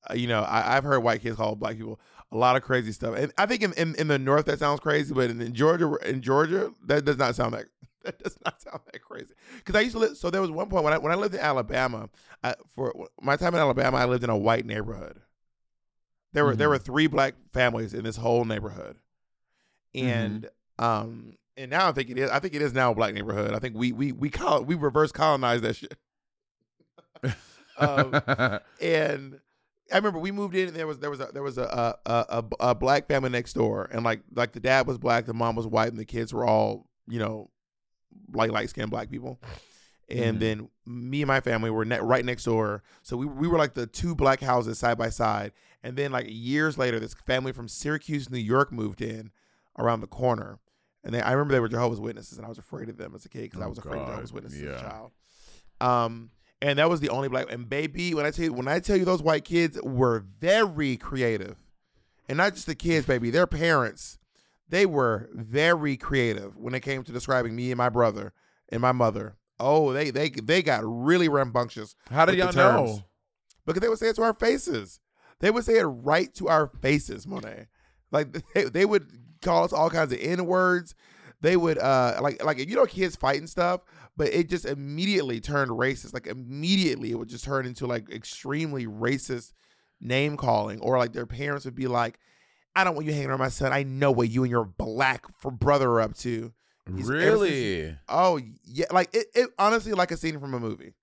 [0.09, 1.99] uh, you know I, I've heard white kids call black people
[2.31, 4.79] a lot of crazy stuff, and I think in, in, in the north that sounds
[4.79, 7.65] crazy, but in, in Georgia in Georgia that does not sound that
[8.05, 9.33] that does not sound that crazy.
[9.57, 11.35] Because I used to live, so there was one point when I when I lived
[11.35, 12.09] in Alabama,
[12.43, 15.21] I, for my time in Alabama, I lived in a white neighborhood.
[16.33, 18.97] There were there were three black families in this whole neighborhood,
[19.93, 23.13] and um and now I think it is I think it is now a black
[23.13, 23.53] neighborhood.
[23.53, 25.95] I think we we we call we reverse colonized that shit.
[27.77, 28.19] um,
[28.81, 29.39] and
[29.91, 32.25] I remember we moved in and there was there was a there was a a,
[32.29, 35.55] a a black family next door and like like the dad was black, the mom
[35.55, 37.51] was white, and the kids were all you know
[38.33, 39.39] like light skinned black people.
[40.09, 40.39] And Mhm.
[40.39, 43.73] then me and my family were ne- right next door, so we we were like
[43.73, 45.53] the two black houses side by side.
[45.81, 49.31] And then like years later, this family from Syracuse, New York, moved in
[49.79, 50.59] around the corner.
[51.05, 53.25] And they, I remember they were Jehovah's Witnesses, and I was afraid of them as
[53.25, 54.11] a kid because I Oh, was afraid of God.
[54.11, 55.11] Jehovah's Witnesses as a child.
[55.81, 57.47] Um, and that was the only black.
[57.51, 60.95] And baby, when I tell you, when I tell you, those white kids were very
[60.97, 61.57] creative,
[62.29, 64.17] and not just the kids, baby, their parents,
[64.69, 68.33] they were very creative when it came to describing me and my brother
[68.69, 69.35] and my mother.
[69.59, 71.95] Oh, they they they got really rambunctious.
[72.09, 73.03] How did y'all know?
[73.65, 74.99] Because they would say it to our faces.
[75.39, 77.67] They would say it right to our faces, Monet.
[78.11, 79.09] Like they, they would
[79.41, 80.95] call us all kinds of N words.
[81.41, 83.81] They would uh like like you know kids fighting stuff,
[84.15, 86.13] but it just immediately turned racist.
[86.13, 89.51] Like immediately it would just turn into like extremely racist
[89.99, 92.19] name calling, or like their parents would be like,
[92.75, 93.71] "I don't want you hanging around my son.
[93.73, 96.53] I know what you and your black for brother are up to."
[96.95, 97.97] He's- ever since- Really?
[98.09, 100.93] Oh yeah, like it, it honestly like a scene from a movie,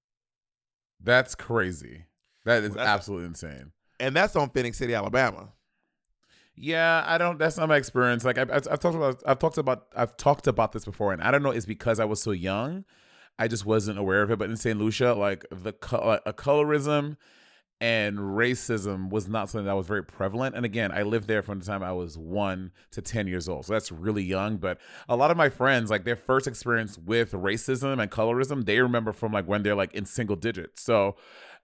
[1.03, 2.05] That's crazy.
[2.45, 3.73] That is Well, absolutely insane.
[3.99, 5.49] and that's on Phenix City, Alabama.
[6.55, 7.39] Yeah, I don't.
[7.39, 8.25] That's not my experience.
[8.25, 11.23] Like I've, I've I've talked about, I've talked about, I've talked about this before, and
[11.23, 11.51] I don't know.
[11.53, 12.85] It's because I was so young,
[13.39, 14.39] I just wasn't aware of it.
[14.39, 17.17] But in Saint Lucia, like the like, a colorism
[17.81, 20.55] and racism was not something that was very prevalent.
[20.55, 23.67] And again, I lived there from the time I was one to ten years old,
[23.67, 24.57] so that's really young.
[24.59, 28.81] But a lot of my friends, like their first experience with racism and colorism, they
[28.81, 30.83] remember from like when they're like in single digits.
[30.83, 31.17] So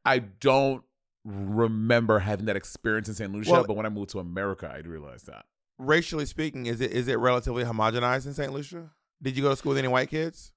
[0.05, 0.83] I don't
[1.25, 3.33] remember having that experience in St.
[3.33, 5.45] Lucia, Well- but when I moved to America, I realized that.
[5.79, 8.51] racially speaking, is it is it relatively homogenized in St.
[8.53, 8.93] Lucia?
[9.21, 10.53] Did you go to school with any white kids?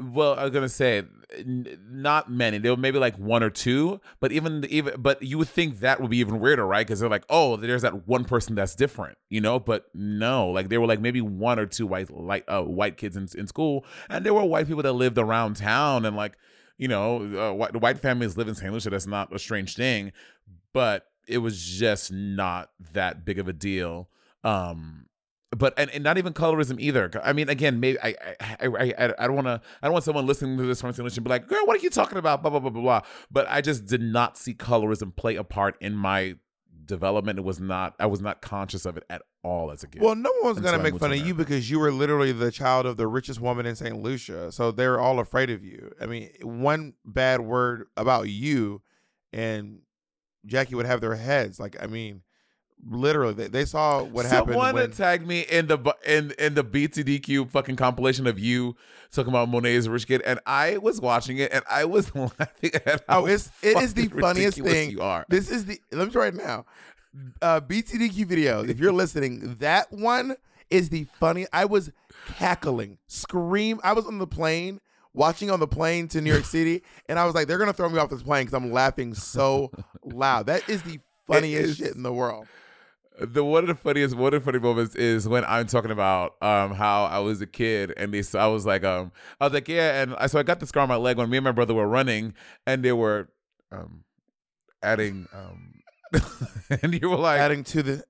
[0.00, 1.02] Well, I was gonna say,
[1.36, 2.58] n- not many.
[2.58, 6.00] There were maybe like one or two, but even even but you would think that
[6.00, 6.86] would be even weirder, right?
[6.86, 9.58] Because they're like, oh, there's that one person that's different, you know.
[9.58, 13.16] But no, like there were like maybe one or two white like uh, white kids
[13.16, 16.36] in in school, and there were white people that lived around town, and like
[16.76, 18.72] you know, uh, white, white families live in St.
[18.72, 18.90] Lucia.
[18.90, 20.12] That's not a strange thing,
[20.72, 24.08] but it was just not that big of a deal.
[24.44, 25.06] Um,
[25.56, 27.10] but and, and not even colorism either.
[27.22, 30.26] I mean, again, maybe I I I, I, don't want to I don't want someone
[30.26, 31.04] listening to this from St.
[31.04, 32.42] Lucia be like, girl, what are you talking about?
[32.42, 33.00] Blah blah blah blah blah.
[33.30, 36.36] But I just did not see colorism play a part in my
[36.84, 37.38] development.
[37.38, 40.02] It was not I was not conscious of it at all as a kid.
[40.02, 42.98] Well, no one's gonna make fun of you because you were literally the child of
[42.98, 43.96] the richest woman in St.
[44.02, 44.52] Lucia.
[44.52, 45.94] So they're all afraid of you.
[46.00, 48.82] I mean, one bad word about you,
[49.32, 49.80] and
[50.44, 51.58] Jackie would have their heads.
[51.58, 52.22] Like, I mean,
[52.86, 54.52] literally, they, they saw what happened.
[54.54, 58.76] Someone when- tagged me in the in in the BTDQ fucking compilation of you
[59.10, 63.04] talking about Monet's rich kid, and I was watching it and I was laughing at
[63.08, 64.90] how Oh, it's it is the funniest thing.
[64.90, 65.24] You are.
[65.28, 66.66] This is the let me try it now.
[67.40, 68.68] Uh, BTDQ videos.
[68.68, 70.36] If you're listening, that one
[70.70, 71.46] is the funny.
[71.52, 71.90] I was
[72.36, 73.80] cackling, scream.
[73.82, 74.80] I was on the plane
[75.14, 77.88] watching on the plane to New York City, and I was like, they're gonna throw
[77.88, 79.72] me off this plane because I'm laughing so
[80.04, 80.46] loud.
[80.46, 81.76] That is the funniest is.
[81.78, 82.46] shit in the world.
[83.20, 86.36] The one of the funniest one of the funny moments is when I'm talking about
[86.42, 89.52] um how I was a kid and they so I was like um I was
[89.52, 91.44] like yeah and I so I got the scar on my leg when me and
[91.44, 92.34] my brother were running
[92.66, 93.28] and they were
[93.72, 94.04] um
[94.82, 95.74] adding um
[96.82, 98.04] and you were like adding to the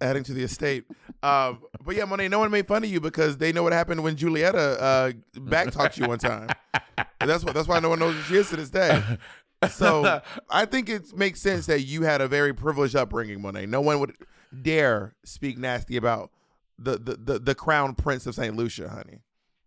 [0.00, 0.84] adding to the estate.
[1.22, 4.02] Um, but yeah, Monet, no one made fun of you because they know what happened
[4.02, 6.48] when Julietta uh, back talked you one time.
[6.96, 9.02] And that's what that's why no one knows who she is to this day.
[9.70, 10.20] So
[10.50, 13.66] I think it makes sense that you had a very privileged upbringing, Monet.
[13.66, 14.14] No one would
[14.62, 16.30] dare speak nasty about
[16.78, 19.20] the the the, the crown prince of Saint Lucia, honey.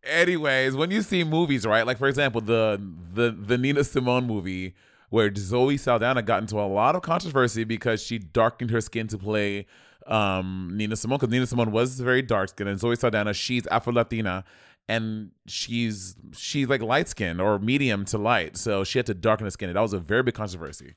[0.04, 2.80] anyways when you see movies right like for example the
[3.14, 4.76] the the Nina Simone movie
[5.10, 9.18] where Zoe Saldana got into a lot of controversy because she darkened her skin to
[9.18, 9.66] play
[10.06, 13.94] um Nina Simone because Nina Simone was very dark skinned and Zoe Saldana she's Afro
[13.94, 14.44] Latina
[14.88, 19.46] and she's she's like light skinned or medium to light so she had to darken
[19.46, 20.96] her skin that was a very big controversy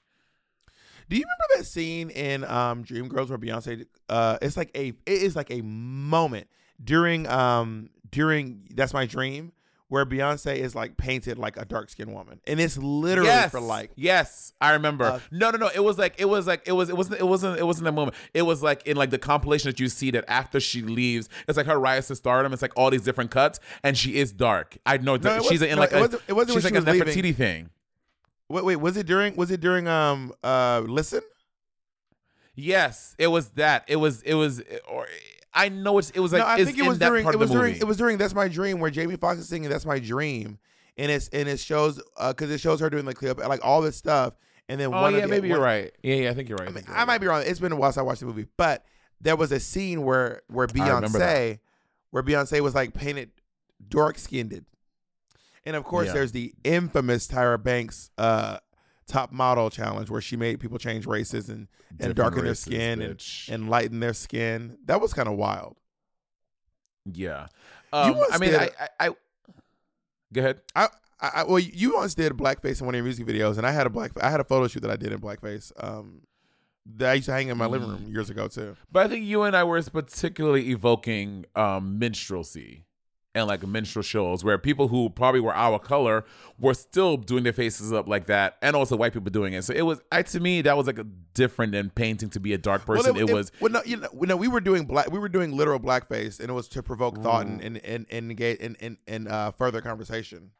[1.08, 3.86] Do you remember that scene in um, Dreamgirls where Beyonce?
[4.10, 6.48] Uh, it's like a it is like a moment
[6.82, 9.52] during um during That's My Dream
[9.88, 13.60] where Beyonce is like painted like a dark skinned woman, and it's literally yes, for
[13.60, 15.04] like yes, I remember.
[15.04, 15.70] Uh, no, no, no.
[15.74, 17.92] It was like it was like it was it wasn't it wasn't it wasn't that
[17.92, 18.16] moment.
[18.34, 21.56] It was like in like the compilation that you see that after she leaves, it's
[21.56, 22.52] like her rise to stardom.
[22.52, 24.76] It's like all these different cuts, and she is dark.
[24.84, 26.74] I know No, she's in no, like it a, wasn't- it wasn't when she's like
[26.74, 27.32] she a was leaving.
[27.32, 27.70] Nefertiti thing.
[28.50, 31.22] wait wait was it during was it during um uh listen
[32.60, 33.84] Yes, it was that.
[33.86, 35.06] It was it was or
[35.58, 37.72] I know it's it was like no I think it was during it was during
[37.72, 37.80] movie.
[37.80, 40.58] it was during That's My Dream where Jamie Foxx is singing That's My Dream,
[40.96, 43.80] and it's and it shows uh because it shows her doing like clip like all
[43.82, 44.34] this stuff,
[44.68, 45.92] and then Oh one of yeah, the- maybe you're right.
[46.02, 46.68] Yeah, yeah, I think you're right.
[46.68, 47.06] I, mean, I right.
[47.06, 47.42] might be wrong.
[47.44, 48.84] It's been a while since I watched the movie, but
[49.20, 50.66] there was a scene where where.
[50.68, 51.58] Beyonce,
[52.10, 53.30] where Beyonce was like painted
[53.88, 54.64] dark skinned,
[55.64, 56.12] and of course Yeah.
[56.14, 58.58] there's the infamous Tyra Banks uh,
[59.08, 63.00] top model challenge where she made people change races and and Different darken their skin
[63.02, 63.48] and, bitch.
[63.48, 64.78] and lighten their skin.
[64.84, 65.76] That was kind of wild.
[67.10, 67.48] Yeah.
[67.92, 69.10] Um, once I mean, did I, I, I
[70.32, 70.60] go ahead.
[70.76, 70.88] I,
[71.20, 73.72] I, I well, you once did blackface in one of your music videos, and I
[73.72, 75.72] had a black I had a photo shoot that I did in blackface.
[75.82, 76.22] Um,
[76.96, 78.76] that I used to hang in my living room years ago too.
[78.90, 82.84] But I think you and I were particularly evoking um, minstrelsy
[83.34, 86.24] and like minstrel shows where people who probably were our color
[86.58, 89.62] were still doing their faces up like that, and also white people doing it.
[89.62, 92.52] So it was, I to me, that was like a different than painting to be
[92.52, 93.16] a dark person.
[93.16, 95.56] it, was well, no, you know, well, no, we were doing black, we were doing
[95.56, 98.96] literal blackface, and it was to provoke thought and and and and engage and and,
[99.06, 100.50] and uh, further conversation.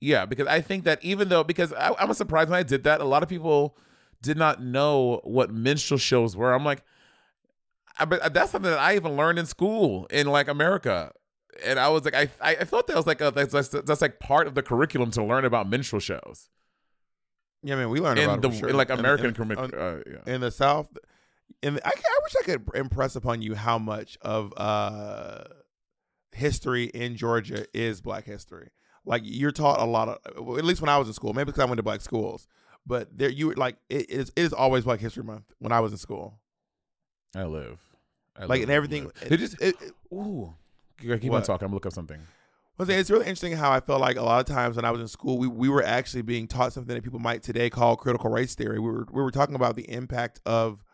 [0.00, 3.00] Yeah, because I think that even though because I, I'm surprised when I did that,
[3.00, 3.76] a lot of people
[4.22, 6.52] did not know what minstrel shows were.
[6.52, 6.84] I'm like, I,
[8.06, 11.12] but that's something that I even learned in school in like America,
[11.64, 14.00] and I was like, I I, I thought that was like a that's, that's that's
[14.00, 16.48] like part of the curriculum to learn about minstrel shows
[17.62, 18.68] Yeah, man, we learned in about the sure.
[18.68, 20.34] in like American in, curric- uh, yeah.
[20.34, 20.88] in the South.
[21.62, 25.44] In the, I, I wish I could impress upon you how much of uh
[26.32, 28.70] history in Georgia is Black history.
[29.04, 31.32] Like you're taught a lot of, well, at least when I was in school.
[31.32, 32.46] Maybe because I went to black schools,
[32.86, 35.80] but there you were like it is it is always Black History Month when I
[35.80, 36.38] was in school.
[37.34, 37.80] I live.
[38.38, 39.10] I Like and everything.
[39.22, 40.54] It, just it, it- ooh.
[41.00, 41.64] Keep on talking.
[41.64, 42.20] I'm gonna look up something.
[42.84, 45.00] Saying, it's really interesting how I felt like a lot of times when I was
[45.00, 48.30] in school, we, we were actually being taught something that people might today call critical
[48.30, 48.78] race theory.
[48.78, 50.84] We were we were talking about the impact of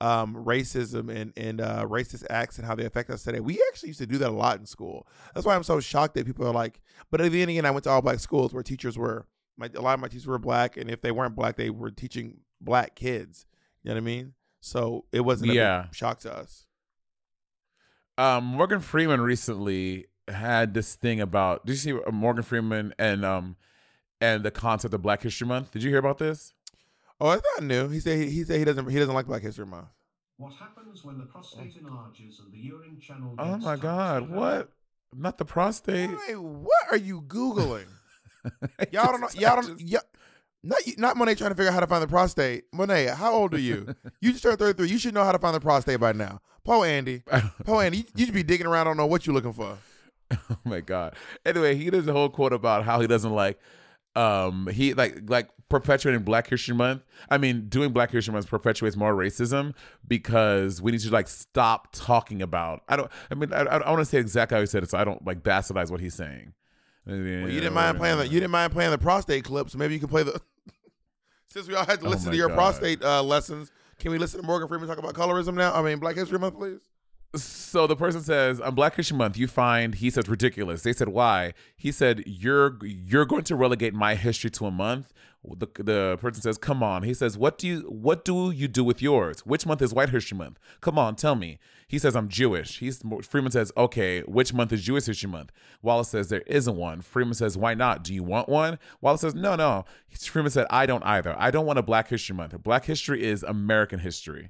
[0.00, 3.40] um, racism and and uh, racist acts and how they affect us today.
[3.40, 5.08] We actually used to do that a lot in school.
[5.34, 6.80] That's why I'm so shocked that people are like.
[7.10, 9.26] But at the end again, I went to all black schools where teachers were
[9.56, 11.90] my a lot of my teachers were black, and if they weren't black, they were
[11.90, 13.46] teaching black kids.
[13.82, 14.34] You know what I mean?
[14.60, 15.82] So it wasn't a Yeah.
[15.82, 16.66] big shock to us.
[18.18, 21.66] Um, Morgan Freeman recently had this thing about.
[21.66, 23.56] Did you see uh, Morgan Freeman and um,
[24.20, 25.72] and the concept of Black History Month.
[25.72, 26.54] Did you hear about this?
[27.20, 27.88] Oh, I thought new.
[27.88, 29.88] He said he, he said he doesn't he doesn't like Black History Month.
[30.36, 33.76] What happens when the prostate enlarges and the urine channel Oh my?
[33.76, 34.28] God!
[34.30, 34.70] What?
[35.14, 36.10] Not the prostate.
[36.28, 37.86] Wait, what are you googling?
[38.90, 39.28] y'all don't know.
[39.34, 39.80] Y'all don't.
[39.80, 40.00] Y'all,
[40.62, 42.64] not you- not Monet trying to figure out how to find the prostate.
[42.72, 43.94] Monet, how old are you?
[44.20, 44.88] you just turned thirty three.
[44.88, 46.40] You should know how to find the prostate by now.
[46.64, 47.22] Poe Andy,
[47.64, 48.82] Poe Andy, you, you should be digging around.
[48.82, 49.76] I don't know what you're looking for.
[50.32, 51.14] oh my god.
[51.44, 53.58] Anyway, he does a whole quote about how he doesn't like
[54.16, 57.02] um he like like perpetuating Black History Month.
[57.28, 59.74] I mean, doing Black History Month perpetuates more racism
[60.06, 62.82] because we need to like stop talking about.
[62.88, 63.10] I don't.
[63.30, 65.24] I mean, I, I want to say exactly how he said it, so I don't
[65.26, 66.54] like bastardize what he's saying.
[67.06, 69.94] Well, you didn't mind playing the you didn't mind playing the prostate clip, so maybe
[69.94, 70.40] you can play the.
[71.48, 72.54] Since we all had to Oh listen my to your God.
[72.56, 75.72] prostate uh, lessons, can we listen to Morgan Freeman talk about colorism now?
[75.74, 76.80] I mean, Black History Month, please.
[77.36, 80.82] So the person says on Black History Month, you find he says ridiculous.
[80.82, 81.54] They said why?
[81.76, 85.12] He said you're you're going to relegate my history to a month.
[85.44, 88.84] The, the person says, "Come on." He says, "What do you what do you do
[88.84, 89.40] with yours?
[89.44, 90.58] Which month is White History Month?
[90.80, 91.58] Come on, tell me."
[91.94, 96.08] He says, "I'm Jewish." He's Freeman says, "Okay, which month is Jewish History Month?" Wallace
[96.08, 98.02] says, "There isn't one." Freeman says, "Why not?
[98.02, 101.36] Do you want one?" Wallace says, "No, no." Freeman said, "I don't either.
[101.38, 102.60] I don't want a Black History Month.
[102.64, 104.48] Black history is American history."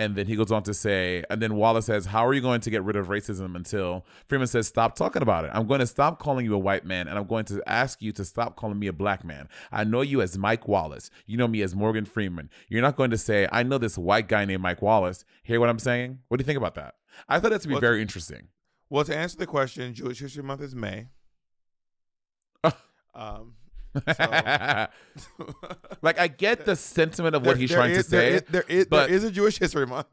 [0.00, 2.60] And then he goes on to say, and then Wallace says, How are you going
[2.60, 5.50] to get rid of racism until Freeman says, Stop talking about it.
[5.52, 8.12] I'm going to stop calling you a white man and I'm going to ask you
[8.12, 9.48] to stop calling me a black man.
[9.72, 11.10] I know you as Mike Wallace.
[11.26, 12.48] You know me as Morgan Freeman.
[12.68, 15.24] You're not going to say, I know this white guy named Mike Wallace.
[15.42, 16.20] Hear what I'm saying?
[16.28, 16.94] What do you think about that?
[17.28, 18.48] I thought that to be Well, very interesting.
[18.90, 21.08] Well, to answer the question, Jewish History Month is May.
[23.14, 23.54] um,
[26.02, 28.16] like, I get the sentiment of what there- he's there trying is- to say.
[28.18, 30.06] There is, there, is, but- there is a Jewish History Month.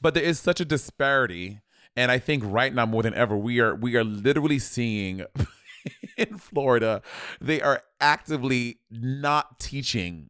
[0.00, 1.60] but there is such a disparity
[1.96, 5.24] and i think right now more than ever we are we are literally seeing
[6.18, 7.00] in florida
[7.40, 10.28] they are actively not teaching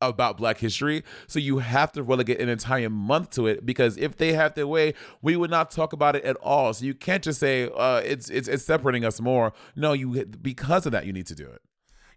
[0.00, 4.16] about black history so you have to relegate an entire month to it because if
[4.16, 7.24] they have their way we would not talk about it at all so you can't
[7.24, 11.12] just say uh, it's, it's it's separating us more no you because of that you
[11.12, 11.60] need to do it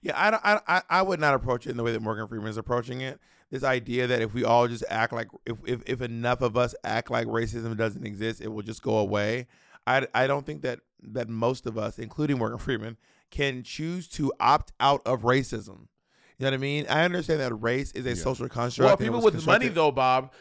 [0.02, 2.58] Yeah, I, I, I would not approach it in the way that Morgan Freeman is
[2.58, 3.20] approaching it.
[3.52, 6.74] This idea that if we all just act like if, if, if enough of us
[6.84, 9.48] act like racism doesn't exist, it will just go away.
[9.86, 12.98] I, I don't think that that most of us, including Morgan Freeman,
[13.30, 15.88] can choose to opt out of racism.
[16.42, 16.86] You know what I mean?
[16.90, 18.88] I understand that race is a social construct.
[18.88, 20.34] well people with money though bob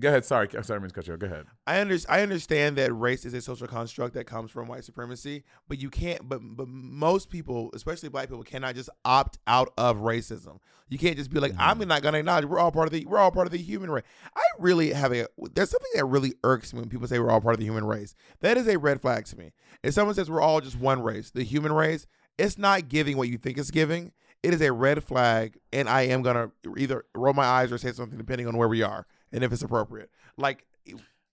[0.00, 1.20] go ahead sorry i'm sorry I mean to cut you off.
[1.20, 4.66] go ahead I under, I understand that race is a social construct that comes from
[4.66, 6.28] white supremacy, but you can't.
[6.28, 10.58] But but most people, especially black people, cannot just opt out of racism.
[10.88, 11.88] You can't just be like, I'm mm-hmm.
[11.88, 13.90] not going to acknowledge we're all part of the we're all part of the human
[13.90, 14.04] race.
[14.36, 17.40] I really have a there's something that really irks me when people say we're all
[17.40, 18.14] part of the human race.
[18.40, 19.52] That is a red flag to me.
[19.82, 22.06] If someone says we're all just one race, the human race,
[22.38, 24.12] it's not giving what you think it's giving.
[24.42, 27.92] It is a red flag, and I am gonna either roll my eyes or say
[27.92, 30.10] something depending on where we are and if it's appropriate.
[30.36, 30.64] Like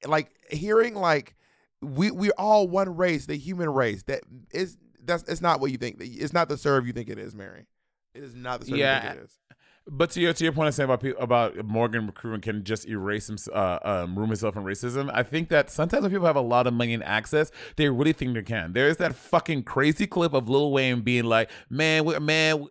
[0.05, 1.35] like hearing like
[1.81, 4.03] we we're all one race, the human race.
[4.03, 5.97] That is that's it's not what you think.
[5.99, 7.67] It's not the serve you think it is, Mary.
[8.13, 9.01] It is not the serve you Yeah.
[9.01, 9.39] think it is.
[9.85, 12.87] But to your to your point of saying about people, about Morgan McCruven can just
[12.87, 15.11] erase him, uh, um, room himself from racism.
[15.13, 18.13] I think that sometimes when people have a lot of money and access, they really
[18.13, 18.71] think they can.
[18.71, 22.67] There is that fucking crazy clip of Lil Wayne being like, "Man, we, man."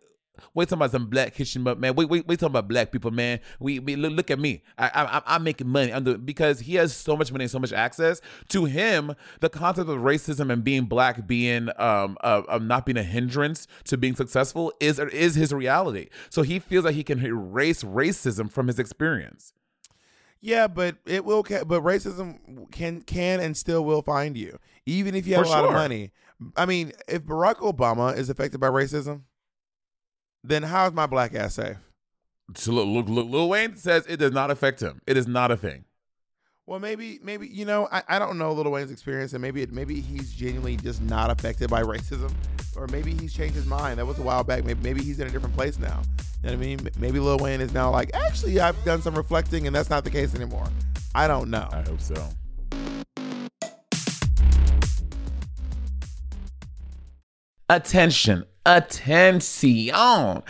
[0.55, 3.11] Wait talking about some black history, but man, wait, wait, wait talking about black people,
[3.11, 3.40] man.
[3.61, 4.62] We, we look, look at me.
[4.78, 5.93] I, I, I'm- I'm making money.
[6.01, 8.20] Doing because he has so much money and so much access.
[8.49, 12.97] To him, the concept of racism and being black, being um, uh, um, not being
[12.99, 16.09] a hindrance to being successful is is his reality.
[16.30, 19.53] So he feels like he can erase racism from his experience.
[20.40, 21.45] Yeah, but it will.
[21.45, 25.53] Ca- but racism can can and still will find you, even if you have For
[25.53, 26.11] a lot of money.
[26.57, 29.22] I mean, if Barack Obama is affected by racism,
[30.45, 31.76] then how is my black ass safe?
[32.57, 35.01] So look, look, look, Lil Wayne says it does not affect him.
[35.07, 35.84] It is not a thing.
[36.66, 39.72] Well, maybe, maybe you know, I, I don't know Lil Wayne's experience, and maybe it,
[39.72, 42.32] maybe he's genuinely just not affected by racism,
[42.76, 43.99] or maybe he's changed his mind.
[43.99, 44.64] That was a while back.
[44.64, 46.03] Maybe maybe he's in a different place now.
[46.43, 46.88] You know what I mean?
[46.99, 50.11] Maybe Lil Wayne is now like, actually, I've done some reflecting, and that's not the
[50.11, 50.66] case anymore.
[51.14, 51.68] I don't know.
[51.72, 52.28] I hope so.
[57.73, 60.43] Attention, attention.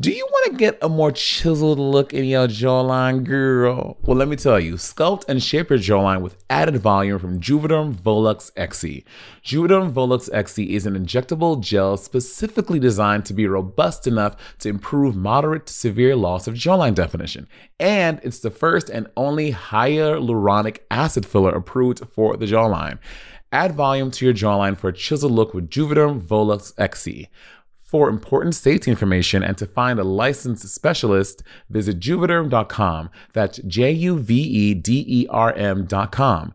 [0.00, 3.98] Do you want to get a more chiseled look in your jawline, girl?
[4.00, 7.96] Well, let me tell you, sculpt and shape your jawline with added volume from Juvederm
[7.96, 9.04] Volux XC.
[9.44, 15.14] Juvederm Volux XC is an injectable gel specifically designed to be robust enough to improve
[15.14, 17.46] moderate to severe loss of jawline definition.
[17.78, 23.00] And it's the first and only hyaluronic acid filler approved for the jawline.
[23.52, 27.28] Add volume to your jawline for a chiseled look with Juvederm Volux XC.
[27.82, 33.10] For important safety information and to find a licensed specialist, visit juvederm.com.
[33.32, 36.54] That's J U V E D E R M.com.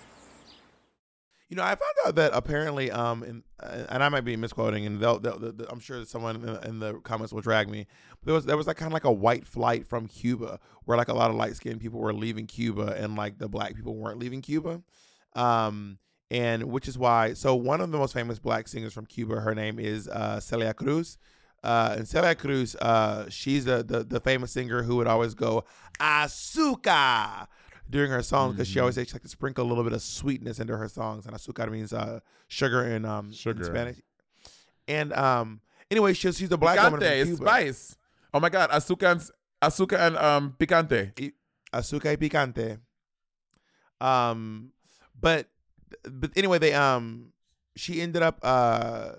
[1.51, 4.85] You know, I found out that apparently, um, in, uh, and I might be misquoting,
[4.85, 7.67] and they'll, they'll, they'll- I'm sure that someone in the, in the comments will drag
[7.69, 7.87] me.
[8.21, 10.97] But there was there was like kind of like a white flight from Cuba, where
[10.97, 13.95] like a lot of light skinned people were leaving Cuba, and like the black people
[13.95, 14.81] weren't leaving Cuba.
[15.35, 15.97] Um,
[16.29, 17.33] and which is why.
[17.33, 20.73] So one of the most famous black singers from Cuba, her name is uh, Celia
[20.73, 21.17] Cruz.
[21.65, 25.65] Uh, and Celia Cruz, uh, she's the, the the famous singer who would always go
[25.99, 27.47] azúcar
[27.91, 29.01] during her songs because she always Mm-hmm.
[29.01, 31.69] said she like to sprinkle a little bit of sweetness into her songs, and azúcar
[31.69, 33.59] means uh, sugar in um Sugar.
[33.59, 33.97] in Spanish.
[34.87, 35.61] And um,
[35.91, 37.43] anyway, she's she's a black woman Picante, from it's Cuba.
[37.45, 37.97] spice.
[38.33, 39.21] Oh my God, azúcar and,
[39.61, 41.13] azúcar and um, picante.
[41.73, 42.79] azúcar y picante.
[43.99, 44.71] Um,
[45.19, 45.47] but
[46.09, 47.33] but anyway, they um,
[47.75, 49.13] she ended up uh,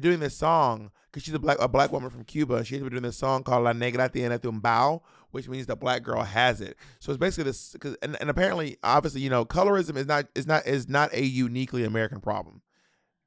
[0.00, 2.64] doing this song because she's a black a black woman from Cuba.
[2.64, 6.02] She ended up doing this song called La Negra Tiene Tumbao, which means the black
[6.02, 6.76] girl has it.
[7.00, 10.46] So it's basically this, cause, and, and apparently, obviously, you know, colorism is not is
[10.46, 12.62] not is not a uniquely American problem.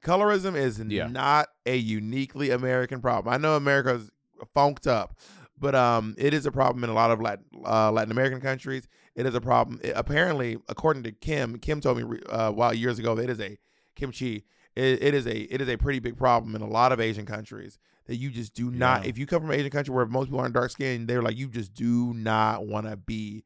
[0.04, 1.06] Colorism is Yeah.
[1.06, 3.32] not a uniquely American problem.
[3.32, 4.10] I know America's
[4.52, 5.16] funked up,
[5.56, 8.88] but um, it is a problem in a lot of Latin uh, Latin American countries.
[9.14, 9.78] It is a problem.
[9.84, 13.30] It- apparently, according to Kim, Kim told me uh, a while years ago that it
[13.30, 13.58] is a
[13.94, 14.44] kimchi.
[14.74, 17.26] It, it is a it is a pretty big problem in a lot of Asian
[17.26, 19.02] countries that you just do not.
[19.02, 19.10] Yeah.
[19.10, 21.36] If you come from an Asian country where most people aren't dark skinned, they're like
[21.36, 23.44] you just do not want to be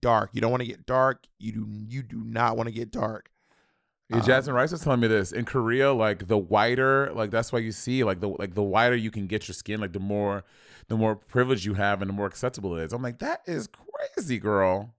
[0.00, 0.30] dark.
[0.32, 1.26] You don't want to get dark.
[1.38, 3.30] You do you do not want to get dark.
[4.08, 5.92] Yeah, Um, Jasmine Rice was telling me this in Korea.
[5.92, 9.26] Like the whiter, like that's why you see like the like the whiter you can
[9.26, 10.44] get your skin, like the more
[10.88, 12.92] the more privilege you have and the more acceptable it is.
[12.92, 14.94] I'm like, that is crazy, girl.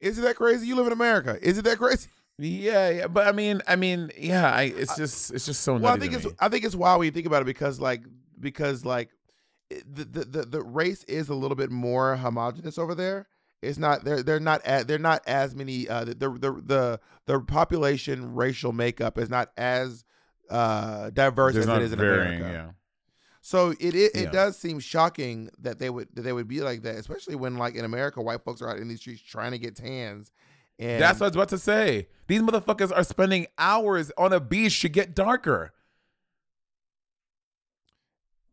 [0.00, 0.66] Is it that crazy?
[0.66, 1.38] You live in America.
[1.42, 2.08] Is it that crazy?
[2.38, 5.76] Yeah, yeah, but I mean, I mean, yeah, I it's just it's just so.
[5.76, 6.30] Well, I think it's me.
[6.38, 8.02] I think it's wild when you think about it because like
[8.38, 9.10] because like
[9.70, 13.26] the the the, race is a little bit more homogenous over there.
[13.60, 17.00] It's not they're they're not at, they're not as many uh the the the the,
[17.26, 20.04] the population racial makeup is not as
[20.48, 22.52] uh diverse There's as it is in varying, America.
[22.68, 22.72] yeah.
[23.40, 24.30] So it it, it Yeah.
[24.30, 27.74] does seem shocking that they would that they would be like that, especially when like
[27.74, 30.30] in America white folks are out in these streets trying to get tans.
[30.78, 32.08] And That's what I was about to say.
[32.28, 35.72] These motherfuckers are spending hours on a beach to get darker.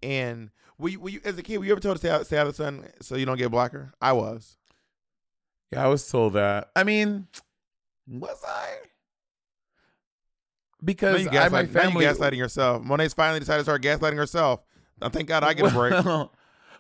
[0.02, 1.58] And were you, were you as a kid?
[1.58, 3.38] Were you ever told to stay out, stay out of the sun so you don't
[3.38, 3.94] get blacker?
[4.02, 4.58] I was.
[5.72, 6.70] Yeah, I was told that.
[6.76, 7.28] I mean,
[8.08, 8.70] was I?
[10.84, 12.84] Because you, I, my now you family gaslighting yourself.
[12.84, 14.62] Monet's finally decided to start gaslighting herself.
[15.02, 15.94] Now, thank God I get a break.
[16.06, 16.32] Well,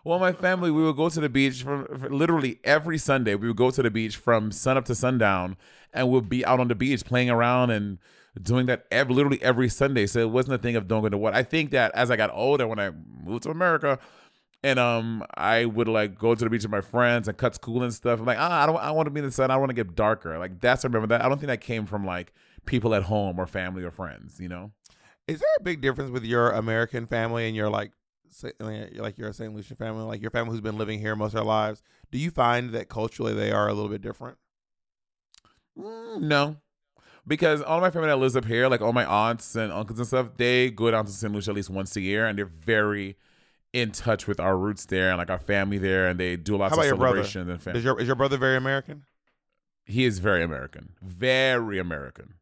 [0.05, 3.33] well, my family, we would go to the beach from for literally every Sunday.
[3.33, 5.57] We would go to the beach from sun up to sundown,
[5.91, 7.97] and we'd be out on the beach playing around and
[8.39, 10.05] doing that every, literally every Sunday.
[10.05, 11.33] So it wasn't a thing of don't go to what.
[11.33, 12.91] I think that as I got older, when I
[13.23, 13.97] moved to America,
[14.63, 17.81] and um, I would like go to the beach with my friends and cut school
[17.81, 18.19] and stuff.
[18.19, 19.49] I'm like, ah, I don't, I want to be in the sun.
[19.49, 20.37] I want to get darker.
[20.37, 21.25] Like that's I remember that.
[21.25, 22.31] I don't think that came from like
[22.67, 24.39] people at home or family or friends.
[24.39, 24.71] You know.
[25.27, 27.91] Is there a big difference with your American family and your like,
[28.29, 29.53] Sa- like your St.
[29.53, 31.81] Lucia family, like your family who's been living here most of their lives?
[32.11, 34.37] Do you find that culturally they are a little bit different?
[35.77, 36.57] Mm, no.
[37.27, 40.07] Because all my family that lives up here, like all my aunts and uncles and
[40.07, 41.33] stuff, they go down to St.
[41.33, 43.17] Lucia at least once a year and they're very
[43.73, 46.77] in touch with our roots there and like our family there and they do lots
[46.77, 47.79] of celebrations and family.
[47.79, 49.03] Is your is your brother very American?
[49.85, 50.93] he is very American.
[51.01, 52.35] Very American.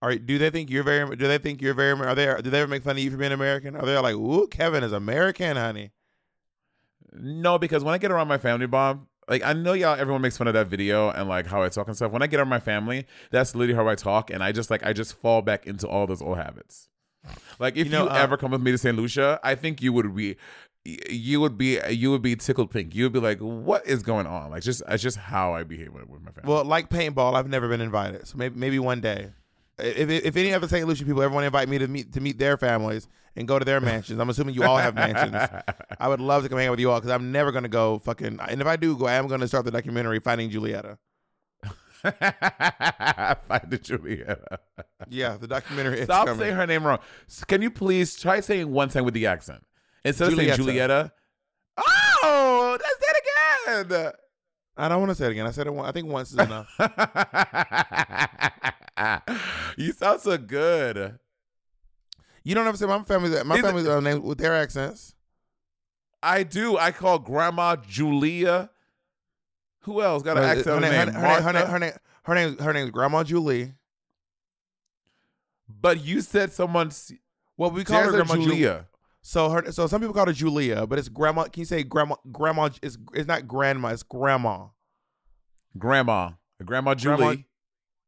[0.00, 1.16] Are do they think you're very?
[1.16, 1.98] Do they think you're very?
[2.00, 2.42] Are they?
[2.42, 3.74] Do they ever make fun of you for being American?
[3.74, 5.90] Are they like, "Ooh, Kevin is American, honey"?
[7.12, 10.36] No, because when I get around my family, Bob, like I know y'all everyone makes
[10.36, 12.12] fun of that video and like how I talk and stuff.
[12.12, 14.84] When I get around my family, that's literally how I talk and I just like
[14.84, 16.88] I just fall back into all those old habits.
[17.58, 18.96] Like if you, You uh, ever come with me to St.
[18.96, 20.36] Lucia, I think you would be
[20.84, 22.94] you would be you would be tickled pink.
[22.94, 25.92] You would be like, "What is going on?" Like just it's just how I behave
[25.92, 26.50] with, with my family.
[26.50, 29.32] Well, like paintball, I've never been invited, so maybe maybe one day.
[29.78, 30.86] If, if, if any other St.
[30.86, 33.58] Lucia people ever want to invite me to meet to meet their families and go
[33.58, 35.34] to their mansions, I'm assuming you all have mansions.
[36.00, 37.98] I would love to come hang out with you all because I'm never gonna go
[38.00, 38.38] fucking.
[38.40, 40.98] And if I do go, I am gonna start the documentary Finding Julieta.
[42.02, 44.58] Finding Julieta.
[45.08, 46.04] Yeah, the documentary.
[46.04, 46.40] Stop coming.
[46.40, 46.98] saying her name wrong.
[47.46, 49.64] Can you please try saying one time with the accent
[50.04, 50.58] instead of saying Julieta.
[50.58, 51.10] Julieta?
[51.78, 53.20] Oh, that's that
[53.86, 54.12] again.
[54.76, 55.46] I don't want to say it again.
[55.46, 55.74] I said it.
[55.74, 56.72] One, I think once is enough.
[59.76, 61.18] you sound so good.
[62.42, 63.30] You don't ever say my family.
[63.44, 65.14] My Is family's uh, name with their accents.
[66.22, 66.76] I do.
[66.78, 68.70] I call Grandma Julia.
[69.80, 70.92] Who else got an Her- accent her on name-?
[70.92, 71.92] Her, name- her, name- her name.
[72.22, 72.58] Her name.
[72.58, 73.72] Her name is Grandma Julie.
[75.68, 77.12] But you said someone's.
[77.56, 78.48] Well, we call her Grandma Julia.
[78.48, 78.86] Julia.
[79.22, 79.70] So her.
[79.72, 81.44] So some people call her Julia, but it's Grandma.
[81.44, 82.16] Can you say Grandma?
[82.32, 82.98] Grandma is.
[83.14, 83.88] It's not grandma.
[83.88, 84.66] It's Grandma.
[85.76, 86.30] Grandma.
[86.64, 87.16] Grandma Julie.
[87.16, 87.42] Grandma-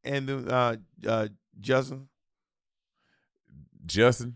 [0.03, 0.75] And then uh,
[1.07, 1.27] uh,
[1.59, 2.07] Justin
[3.85, 4.35] Justin.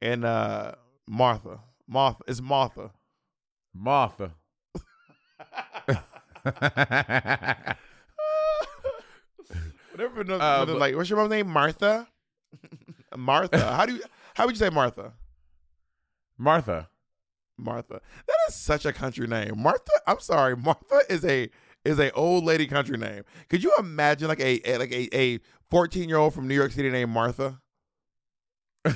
[0.00, 0.72] and uh,
[1.08, 1.60] Martha.
[1.88, 2.22] Martha.
[2.28, 2.90] It's Martha.
[3.74, 4.32] Martha.
[9.92, 10.20] Whatever.
[10.22, 11.48] Another, Uh, but- like, what's your mom's name?
[11.48, 12.08] Martha.
[13.16, 13.58] Martha.
[13.74, 14.02] How do you?
[14.34, 15.12] How would you say Martha?
[16.38, 16.88] Martha.
[17.58, 18.00] Martha.
[18.26, 19.52] That is such a country name.
[19.58, 19.92] Martha.
[20.06, 20.56] I'm sorry.
[20.56, 21.50] Martha is a
[21.84, 23.24] is a old lady country name.
[23.48, 26.72] Could you imagine like a, a like a a 14 year old from New York
[26.72, 27.60] City named Martha?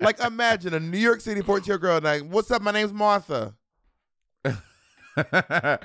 [0.00, 2.62] Like imagine a New York City 14 year old girl like, what's up?
[2.62, 3.54] My name's Martha.
[4.44, 5.80] but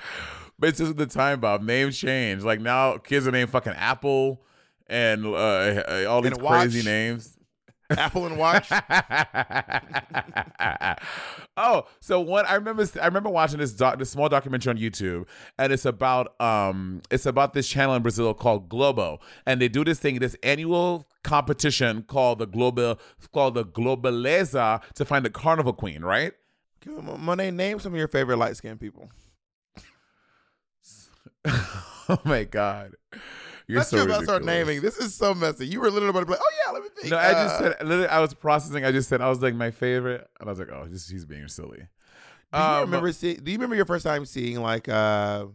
[0.62, 1.64] it's just the time, Bob.
[1.64, 2.44] Names change.
[2.44, 4.44] Like now, kids are named fucking Apple
[4.88, 7.38] and uh, all these And crazy names.
[7.98, 8.70] Apple and Watch.
[11.58, 15.28] oh, so one I remember I remember watching this doc, this small documentary on YouTube,
[15.58, 19.84] and it's about um it's about this channel in Brazil called Globo, and they do
[19.84, 23.00] this thing, this annual competition called the Global
[23.32, 26.34] called the Globeleza to find the Carnival Queen, right?
[26.86, 29.10] Monet, name some of your favorite light skinned people.
[31.46, 32.96] oh my god.
[33.68, 34.82] You're That's so about to start naming.
[34.82, 35.68] This is so messy.
[35.68, 37.12] You were literally about to be like, oh yeah, let me think.
[37.12, 38.08] No, I just Uh, said literally.
[38.08, 38.84] I was processing.
[38.86, 41.26] I just said I was like my favorite, and I was like, oh, just he's
[41.26, 41.88] being silly.
[42.54, 44.90] Do you Um, remember see, Do you remember your first time seeing like?
[44.90, 45.48] uh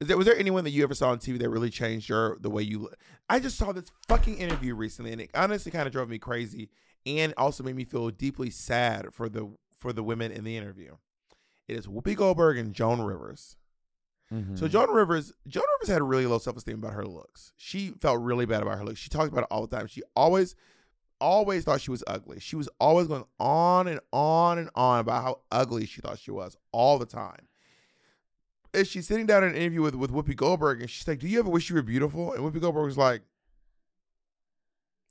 [0.00, 2.38] is there, was there anyone that you ever saw on TV that really changed your
[2.40, 2.88] the way you?
[3.28, 6.70] I just saw this fucking interview recently, and it honestly kind of drove me crazy,
[7.04, 10.96] and also made me feel deeply sad for the for the women in the interview.
[11.66, 13.56] It is Whoopi Goldberg and Joan Rivers.
[14.32, 14.56] Mm-hmm.
[14.56, 17.52] So Joan Rivers, Joan Rivers had a really low self esteem about her looks.
[17.56, 18.98] She felt really bad about her looks.
[19.00, 19.86] She talked about it all the time.
[19.86, 20.54] She always,
[21.20, 22.38] always thought she was ugly.
[22.38, 26.30] She was always going on and on and on about how ugly she thought she
[26.30, 27.48] was all the time.
[28.74, 31.26] And she's sitting down in an interview with, with Whoopi Goldberg, and she's like, "Do
[31.26, 33.22] you ever wish you were beautiful?" And Whoopi Goldberg was like,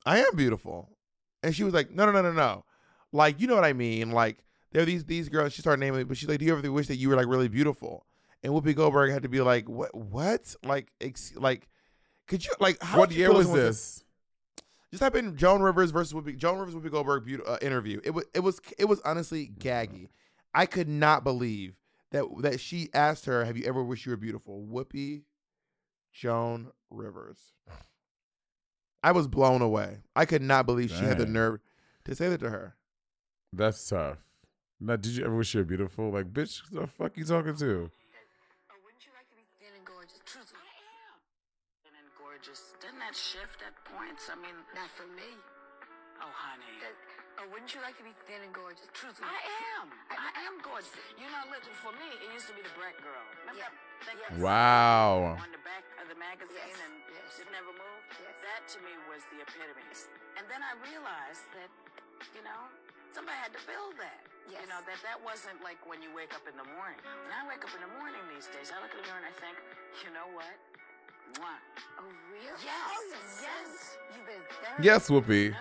[0.06, 0.96] "I am beautiful,"
[1.42, 2.66] and she was like, "No, no, no, no, no,
[3.12, 4.12] like you know what I mean?
[4.12, 6.72] Like there are these these girls." She started naming, but she's like, "Do you ever
[6.72, 8.06] wish that you were like really beautiful?"
[8.44, 9.94] And Whoopi Goldberg had to be like, "What?
[9.96, 10.56] What?
[10.64, 11.68] Like, ex- like,
[12.28, 12.82] could you like?
[12.82, 14.04] How what you year was this?
[14.92, 18.00] Just type in Joan Rivers versus Whoopi, Joan Rivers Whoopi Goldberg uh, interview.
[18.04, 20.10] It was it was it was honestly gaggy.
[20.54, 21.76] I could not believe
[22.12, 25.24] that that she asked her, "Have you ever wished you were beautiful?" Whoopi,
[26.14, 27.40] Joan Rivers.
[29.04, 30.00] I was blown away.
[30.16, 31.60] I could not believe she had the nerve
[32.06, 32.76] to say that to her.
[33.54, 34.18] That's tough.
[34.80, 36.12] Now, did you ever wish you were beautiful?
[36.12, 37.90] Like, bitch, the fuck you talking to?
[43.08, 44.28] That shift at points?
[44.28, 45.32] I mean, not for me.
[46.20, 46.76] Oh, honey.
[46.84, 48.84] Uh, wouldn't you like to be thin and gorgeous?
[48.92, 49.32] Truthfully.
[49.32, 49.40] I
[49.80, 49.88] am.
[50.12, 50.92] I am gorgeous.
[51.16, 53.24] You know, listen, for me, it used to be the Breck girl.
[53.48, 53.72] Remember Yeah.
[54.12, 54.36] Yes.
[54.44, 55.40] Wow.
[55.40, 56.84] On the back of the magazine Yes.
[56.84, 57.40] and Yes.
[57.40, 58.12] it never moved.
[58.44, 59.88] That to me was the epitome.
[60.36, 61.72] And then I realized that,
[62.36, 62.68] you know,
[63.16, 64.20] somebody had to build that.
[64.52, 64.68] Yes.
[64.68, 67.00] You know, that that wasn't like when you wake up in the morning.
[67.08, 69.32] When I wake up in the morning these days, I look in the mirror and
[69.32, 69.56] I think,
[70.04, 70.52] you know what?
[71.34, 71.44] Mwah.
[72.00, 72.04] Oh.
[72.44, 72.62] Yes.
[73.42, 73.98] Yes.
[74.16, 74.84] You've been.
[74.86, 75.56] Yes, Whoopi.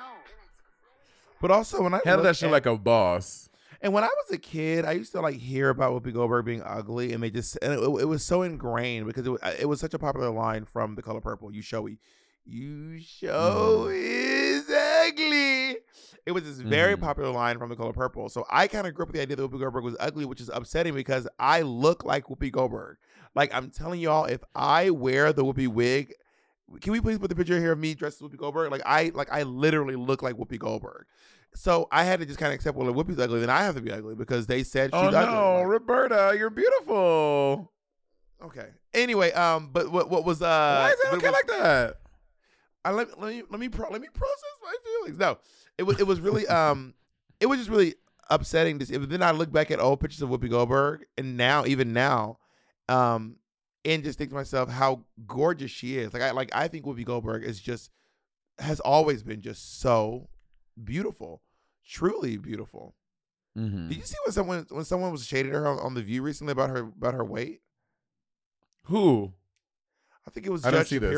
[1.41, 3.49] But also when I Handle that shit at- like a boss.
[3.83, 6.63] And when I was a kid, I used to like hear about Whoopi Goldberg being
[6.65, 9.81] ugly, and they just and it, it was so ingrained because it was, it was
[9.81, 11.53] such a popular line from The Color Purple.
[11.53, 11.99] You showy,
[12.47, 13.27] you showy.
[13.29, 13.29] Mm-hmm.
[13.29, 14.36] is ugly.
[16.25, 17.01] It was this very Mhm.
[17.01, 18.29] popular line from The Color Purple.
[18.29, 20.41] So I kind of grew up with the idea that Whoopi Goldberg was ugly, which
[20.41, 22.97] is upsetting because I look like Whoopi Goldberg.
[23.35, 26.13] Like I'm telling y'all, if I wear the Whoopi wig,
[26.81, 28.71] can we please put the picture here of me dressed as Whoopi Goldberg?
[28.71, 31.05] Like I like I literally look like Whoopi Goldberg.
[31.55, 33.77] So I had to just kind of accept well, if Whoopi's ugly, then I have
[33.77, 35.33] to be ugly because they said she's oh ugly.
[35.33, 37.73] no, Roberta, you're beautiful.
[38.43, 38.69] Okay.
[38.93, 40.47] Anyway, um, but what what was uh?
[40.47, 41.97] Why is it but okay was- like that?
[42.85, 45.19] I let, let me let me pro- let me process my feelings.
[45.19, 45.39] No,
[45.79, 46.95] it was it was really um,
[47.41, 47.95] it was just really
[48.31, 48.97] upsetting to see.
[48.97, 52.39] But then I look back at old pictures of Whoopi Goldberg, and now even now,
[52.89, 53.37] um,
[53.85, 56.13] and just think to myself how gorgeous she is.
[56.13, 57.91] Like I like I think Whoopi Goldberg is just
[58.59, 60.29] has always been just so
[60.83, 61.43] beautiful,
[61.87, 62.95] truly beautiful.
[63.57, 63.89] Mm-hmm.
[63.89, 66.53] Did you see when someone when someone was shading her on, on the View recently
[66.53, 67.61] about her about her weight?
[68.85, 69.33] Who?
[70.27, 71.11] I think it was I Judge see this.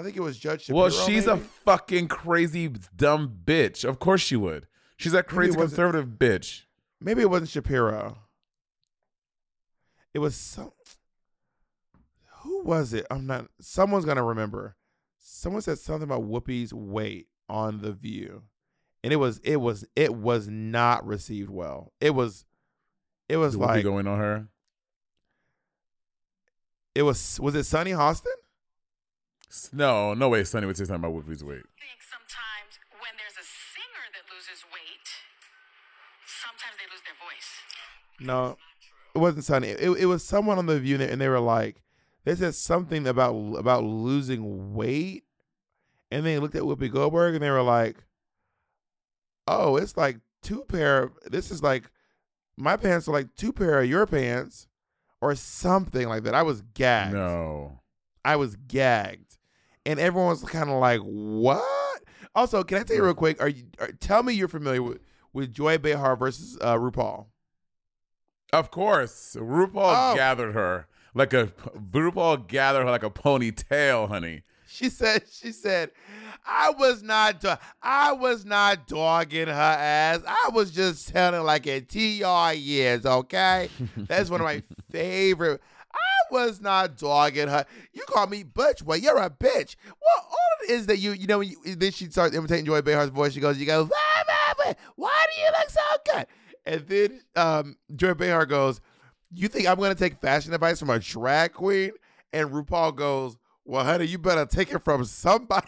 [0.00, 0.78] I think it was Judge Shapiro.
[0.80, 3.84] Well, she's a fucking crazy dumb bitch.
[3.86, 4.66] Of course she would.
[4.96, 6.62] She's a crazy conservative bitch.
[7.02, 8.16] Maybe it wasn't Shapiro.
[10.14, 10.72] It was some.
[12.42, 13.06] Who was it?
[13.10, 13.48] I'm not.
[13.60, 14.74] Someone's gonna remember.
[15.18, 18.44] Someone said something about Whoopi's weight on the View,
[19.04, 21.92] and it was it was it was not received well.
[22.00, 22.46] It was,
[23.28, 24.48] it was Is Whoopi like going on her.
[26.94, 28.32] it was was it Sunny Hostin?
[29.50, 30.44] S- No, no way.
[30.44, 31.64] Sunny would say something about Whoopi's weight.
[31.66, 35.08] I think sometimes when there's a singer that loses weight,
[36.26, 37.50] sometimes they lose their voice.
[38.20, 38.56] No,
[39.14, 39.68] it wasn't Sunny.
[39.68, 41.82] It, it was someone on the View, and they- and they were like,
[42.24, 45.24] they said something about about losing weight,
[46.10, 48.04] and they looked at Whoopi Goldberg, and they were like,
[49.46, 51.04] "Oh, it's like two pair.
[51.04, 51.90] Of, this is like
[52.56, 54.68] my pants are like two pair of your pants,
[55.22, 57.14] or something like that." I was gagged.
[57.14, 57.80] No.
[58.22, 59.29] I was gagged,
[59.86, 62.02] and everyone was kind of like, "What?"
[62.34, 63.40] Also, can I tell you real quick?
[63.42, 64.98] Are you are, tell me you're familiar with
[65.32, 67.26] with Joy Behar versus uh, RuPaul?
[68.52, 70.14] Of course, RuPaul Oh.
[70.16, 74.42] gathered her like a RuPaul gathered her like a ponytail, honey.
[74.66, 75.90] She said, she said,
[76.46, 80.20] I was not, do- I was not dogging her ass.
[80.24, 83.68] I was just telling like a TR years, okay?
[83.96, 84.62] That's one of my
[84.92, 85.60] favorite.
[86.30, 87.64] Was not dogging her.
[87.92, 89.76] You call me butch, well, you're a bitch.
[89.86, 92.82] Well, all it is that you, you know, when you, then she starts imitating Joy
[92.82, 93.32] Behar's voice.
[93.32, 96.26] She goes, you go, "Why, why, why- why do you look so good?
[96.66, 98.80] And then um, Joy Behar goes,
[99.32, 101.92] you think I'm going to take fashion advice from a drag queen?
[102.32, 105.66] And RuPaul goes, well, honey, you better take it from somebody.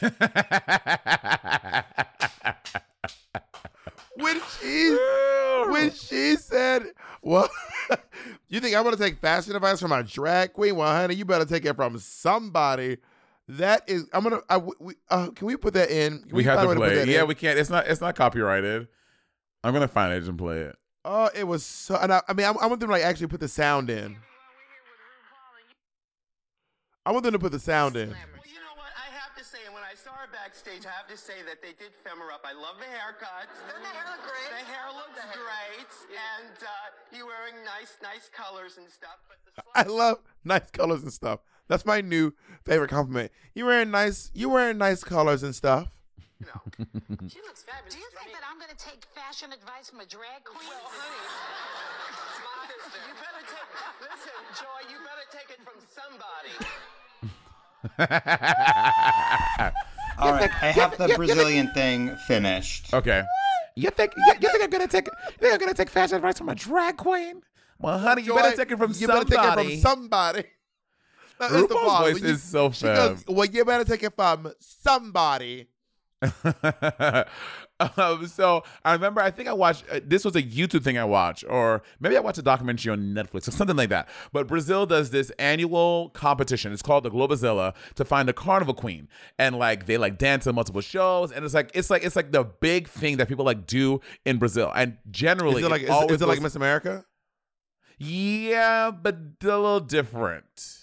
[4.20, 4.96] when she
[5.70, 6.92] when she said,
[7.22, 7.48] "Well,
[8.48, 10.76] you think I'm gonna take fashion advice from a drag queen?
[10.76, 12.98] Well, honey, you better take it from somebody."
[13.48, 14.40] That is, I'm gonna.
[14.48, 16.20] I, we, uh, can we put that in?
[16.20, 16.98] Can We have to play.
[16.98, 17.08] it.
[17.08, 17.26] Yeah, in?
[17.26, 17.58] we can't.
[17.58, 17.86] It's not.
[17.88, 18.86] It's not copyrighted.
[19.64, 20.76] I'm gonna find it and play it.
[21.04, 21.96] Oh, it was so.
[21.96, 24.16] And I, I mean, I, I want them to like actually put the sound in.
[27.04, 28.14] I want them to put the sound in.
[29.90, 32.46] I saw her backstage, I have to say that they did fem her up.
[32.46, 33.50] I love the haircut.
[33.66, 34.46] Doesn't the hair look great?
[34.54, 39.18] The hair looks great, and uh, you wearing nice, nice colors and stuff.
[39.26, 41.40] But the I love nice colors and stuff.
[41.66, 42.30] That's my new
[42.62, 43.32] favorite compliment.
[43.52, 44.30] You wearing nice.
[44.32, 45.90] You wearing nice colors and stuff.
[46.38, 46.54] No.
[47.26, 47.90] She looks fabulous.
[47.90, 50.70] Do you think that I'm going to take fashion advice from a drag queen?
[50.70, 51.18] Well, honey,
[53.10, 53.70] you better take.
[54.06, 56.54] Listen, Joy, you better take it from somebody.
[60.18, 62.92] All right, I have the Brazilian thing finished.
[62.92, 63.22] Okay.
[63.76, 66.36] You think you, you think I'm gonna take you think I'm gonna take fashion advice
[66.38, 67.40] from a drag queen?
[67.78, 69.30] Well, honey, you Joy, better take it from you somebody.
[69.30, 70.42] better take it from somebody.
[71.38, 72.04] That- that's the RuPaul's part.
[72.04, 73.24] voice When you- is so she goes.
[73.26, 75.68] Well, you better take it from somebody.
[77.96, 81.04] um, so I remember, I think I watched uh, this was a YouTube thing I
[81.04, 84.08] watched, or maybe I watched a documentary on Netflix or something like that.
[84.32, 86.72] But Brazil does this annual competition.
[86.72, 89.08] It's called the Globeleza to find a carnival queen,
[89.38, 92.32] and like they like dance in multiple shows, and it's like it's like it's like
[92.32, 94.70] the big thing that people like do in Brazil.
[94.74, 97.04] And generally, Is it like is, is it like Miss America?
[97.98, 100.79] yeah, but a little different.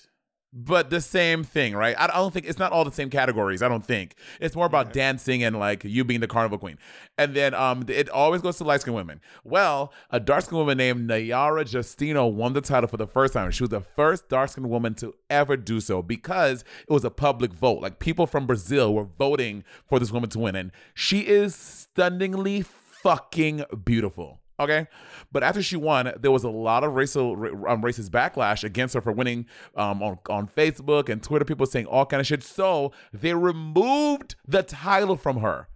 [0.53, 1.95] But the same thing, right?
[1.99, 3.61] I don't think it's not all the same categories.
[3.61, 6.77] I don't think it's more about dancing and like you being the carnival queen.
[7.17, 9.19] And then um, it always goes to light skinned women.
[9.43, 13.51] Well, a dark skinned woman named Nayara Justino won the title for the first time.
[13.51, 17.11] She was the first dark skinned woman to ever do so because it was a
[17.11, 17.81] public vote.
[17.81, 22.61] Like people from Brazil were voting for this woman to win, and she is stunningly
[22.61, 24.39] fucking beautiful.
[24.59, 24.87] Okay,
[25.31, 27.33] but after she won, there was a lot of racial
[27.67, 29.45] um, racist backlash against her for winning
[29.75, 31.45] um, on on Facebook and Twitter.
[31.45, 32.41] People saying all kind of shit.
[32.43, 35.67] So they removed the title from her,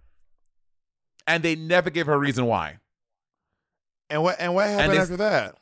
[1.28, 2.78] and they never gave her a reason why.
[4.10, 5.56] And what and what happened they- after that?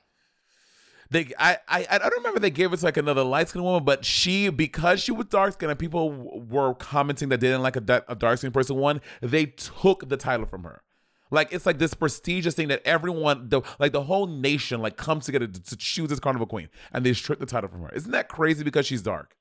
[1.12, 3.82] They, I, I, I don't remember they gave it to like another light skinned woman,
[3.84, 7.64] but she, because she was dark skinned and people w- were commenting that they didn't
[7.64, 10.82] like a, a dark skinned person, one, they took the title from her.
[11.30, 15.26] Like it's like this prestigious thing that everyone, the, like the whole nation, like comes
[15.26, 17.90] together to, to choose this carnival queen, and they stripped the title from her.
[17.94, 18.64] Isn't that crazy?
[18.64, 19.36] Because she's dark.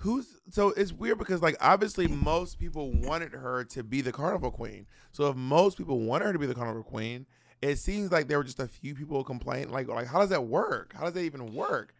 [0.00, 4.50] Who's so it's weird because like obviously most people wanted her to be the carnival
[4.50, 4.86] queen.
[5.12, 7.26] So if most people wanted her to be the carnival queen,
[7.62, 9.70] it seems like there were just a few people who complained.
[9.70, 10.92] Like like how does that work?
[10.94, 11.94] How does that even work?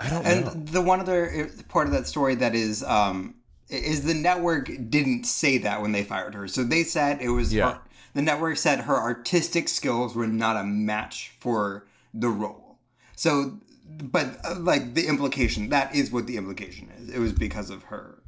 [0.00, 3.36] I don't and the one other part of that story that is um
[3.68, 6.48] is the network didn't say that when they fired her.
[6.48, 7.74] So they said it was Yeah.
[7.74, 7.80] her,
[8.14, 12.78] the network said her artistic skills were not a match for the role.
[13.16, 13.58] So
[14.02, 17.08] but uh, like the implication that is what the implication is.
[17.10, 18.22] It was because of her.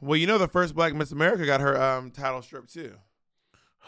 [0.00, 2.94] Well, you know the first black Miss America got her um title stripped too.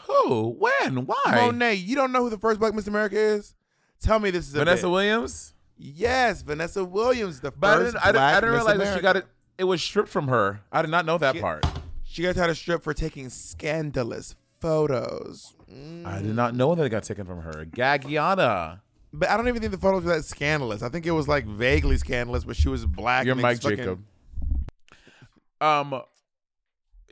[0.07, 0.55] Who?
[0.59, 1.05] When?
[1.05, 1.15] Why?
[1.25, 3.55] Monet, you don't know who the first black Miss America is?
[3.99, 4.91] Tell me this is a Vanessa bit.
[4.91, 5.53] Williams?
[5.75, 8.77] Yes, Vanessa Williams, the But I first didn't, I didn't, black I didn't Miss realize
[8.77, 9.03] that she America.
[9.03, 9.25] got it.
[9.57, 10.61] It was stripped from her.
[10.71, 11.65] I did not know that She- part.
[12.03, 15.53] She got title strip for taking scandalous photos.
[16.05, 17.65] I did not know that it got taken from her.
[17.65, 18.79] Gagiana.
[19.11, 20.81] But I don't even think the photos were that scandalous.
[20.81, 23.25] I think it was like vaguely scandalous, but she was black.
[23.25, 24.03] You're Mike fucking- Jacob.
[25.59, 26.01] Um,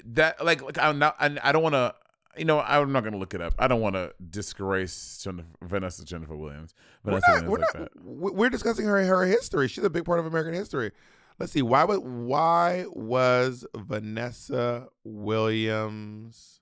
[0.06, 1.16] that like like I'm not.
[1.20, 1.94] I, I don't want to.
[2.38, 3.54] You know, I'm not gonna look it up.
[3.58, 6.74] I don't want to disgrace Jennifer, Vanessa Jennifer Williams.
[7.04, 9.68] We're not, Williams we're, like not, we're discussing her her history.
[9.68, 10.92] She's a big part of American history.
[11.38, 11.62] Let's see.
[11.62, 16.62] Why would why was Vanessa Williams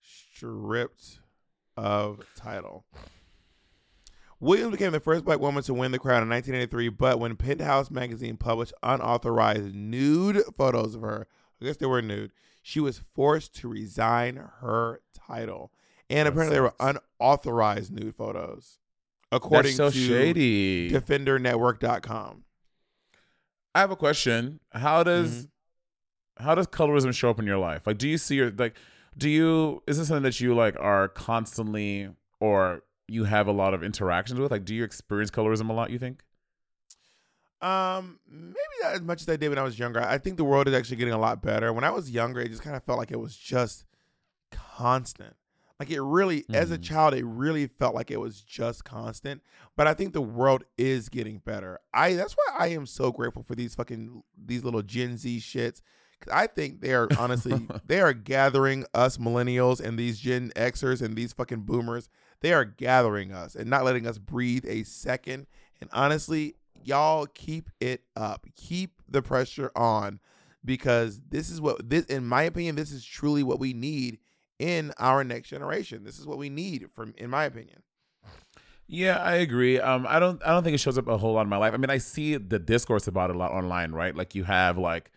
[0.00, 1.20] stripped
[1.76, 2.84] of title?
[4.40, 7.90] Williams became the first black woman to win the crown in 1983, but when Penthouse
[7.90, 11.26] magazine published unauthorized nude photos of her,
[11.60, 12.30] I guess they were nude,
[12.62, 15.72] she was forced to resign her title.
[16.08, 18.78] And apparently there were unauthorized nude photos,
[19.32, 20.90] according so to shady.
[20.92, 22.44] DefenderNetwork.com.
[23.78, 24.58] I have a question.
[24.72, 25.46] How does
[26.38, 26.44] Mm-hmm.
[26.44, 27.86] how does colorism show up in your life?
[27.86, 28.74] Like, do you see your like?
[29.16, 32.08] Do you is this something that you like are constantly
[32.40, 34.50] or you have a lot of interactions with?
[34.50, 35.90] Like, do you experience colorism a lot?
[35.90, 36.24] You think?
[37.60, 40.00] Um, maybe not as much as I did when I was younger.
[40.00, 41.72] I think the world is actually getting a lot better.
[41.72, 43.84] When I was younger, it just kind of felt like it was just
[44.52, 45.34] constant.
[45.78, 46.82] Like it really, as a Mhm.
[46.82, 49.42] child, it really felt like it was just constant.
[49.76, 51.78] But I think the world is getting better.
[51.94, 55.80] I that's why I am so grateful for these fucking these little Gen Z shits.
[56.20, 61.00] Cause I think they are honestly they are gathering us millennials and these Gen Xers
[61.00, 62.08] and these fucking boomers.
[62.40, 65.46] They are gathering us and not letting us breathe a second.
[65.80, 68.46] And honestly, y'all keep it up.
[68.56, 70.18] Keep the pressure on
[70.64, 74.18] because this is what this in my opinion this is truly what we need
[74.58, 76.04] in our next generation.
[76.04, 77.82] This is what we need from in my opinion.
[78.90, 79.78] Yeah, I agree.
[79.78, 81.74] Um, I don't I don't think it shows up a whole lot in my life.
[81.74, 84.16] I mean, I see the discourse about it a lot online, right?
[84.16, 85.10] Like you have like,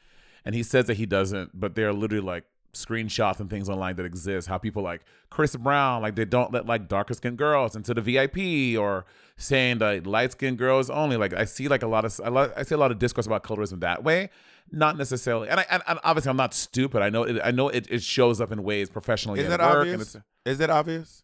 [0.43, 4.05] and he says that he doesn't, but they're literally like screenshots and things online that
[4.05, 4.49] exist.
[4.49, 8.01] How people like Chris Brown, like they don't let like darker skinned girls into the
[8.01, 9.05] VIP, or
[9.37, 11.15] saying that light skinned girls only.
[11.15, 12.19] Like I see like a lot of
[12.57, 14.29] I see a lot of discourse about colorism that way.
[14.72, 17.01] Not necessarily, and I and, and obviously I'm not stupid.
[17.01, 19.61] I know it, I know it, it shows up in ways professionally Is at that
[19.61, 20.15] obvious?
[20.45, 21.24] Is that obvious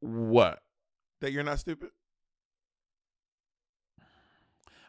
[0.00, 0.60] what?
[1.20, 1.90] that you're not stupid?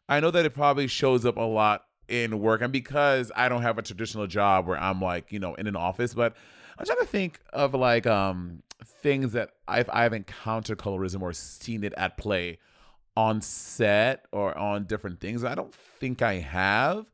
[0.07, 3.63] I know that it probably shows up a lot in work, and because I don't
[3.63, 6.35] have a traditional job where I'm like, you know, in an office, but
[6.77, 11.83] I'm trying to think of like um things that I've I've encountered colorism or seen
[11.83, 12.59] it at play
[13.17, 15.43] on set or on different things.
[15.43, 17.05] I don't think I have,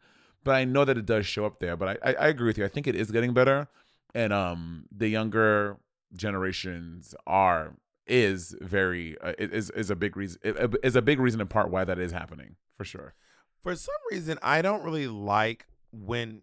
[0.44, 1.76] but I know that it does show up there.
[1.78, 2.66] But I I, I agree with you.
[2.66, 3.68] I think it is getting better,
[4.14, 5.78] and um the younger
[6.14, 7.74] generations are
[8.08, 10.40] is very uh, is is a big reason
[10.84, 13.14] is a big reason in part why that is happening for sure.
[13.62, 16.42] For some reason, I don't really like when.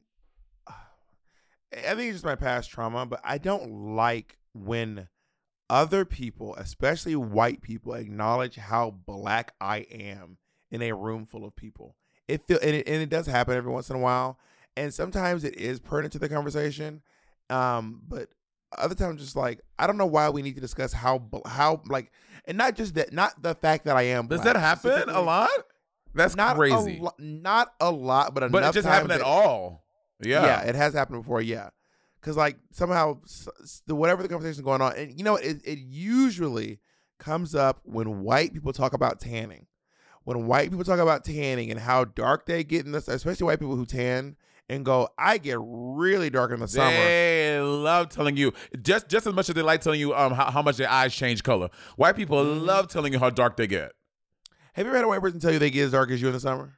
[1.70, 5.08] I think it's just my past trauma, but I don't like when
[5.68, 10.38] other people, especially white people, acknowledge how black I am
[10.70, 11.96] in a room full of people.
[12.28, 14.38] It feel and it, and it does happen every once in a while,
[14.76, 17.02] and sometimes it is pertinent to the conversation.
[17.50, 18.28] Um, but
[18.76, 22.12] other times, just like I don't know why we need to discuss how how like,
[22.44, 24.26] and not just that, not the fact that I am.
[24.28, 25.48] Does black, that happen a lot?
[26.14, 26.98] That's not crazy.
[26.98, 28.52] A lo- not a lot, but enough.
[28.52, 29.84] But it just happened at all.
[30.20, 30.44] Yeah.
[30.44, 31.40] yeah, it has happened before.
[31.40, 31.70] Yeah,
[32.20, 35.36] because like somehow s- s- the whatever the conversation is going on, and you know,
[35.36, 36.80] it it usually
[37.18, 39.66] comes up when white people talk about tanning.
[40.28, 43.60] When white people talk about tanning and how dark they get in this, especially white
[43.60, 44.36] people who tan
[44.68, 46.90] and go, I get really dark in the summer.
[46.90, 48.52] They love telling you
[48.82, 51.14] just just as much as they like telling you um how, how much their eyes
[51.14, 51.70] change color.
[51.96, 52.66] White people Mm-hmm.
[52.66, 53.92] love telling you how dark they get.
[54.74, 56.28] Have you ever had a white person tell you they get as dark as you
[56.28, 56.74] in the summer?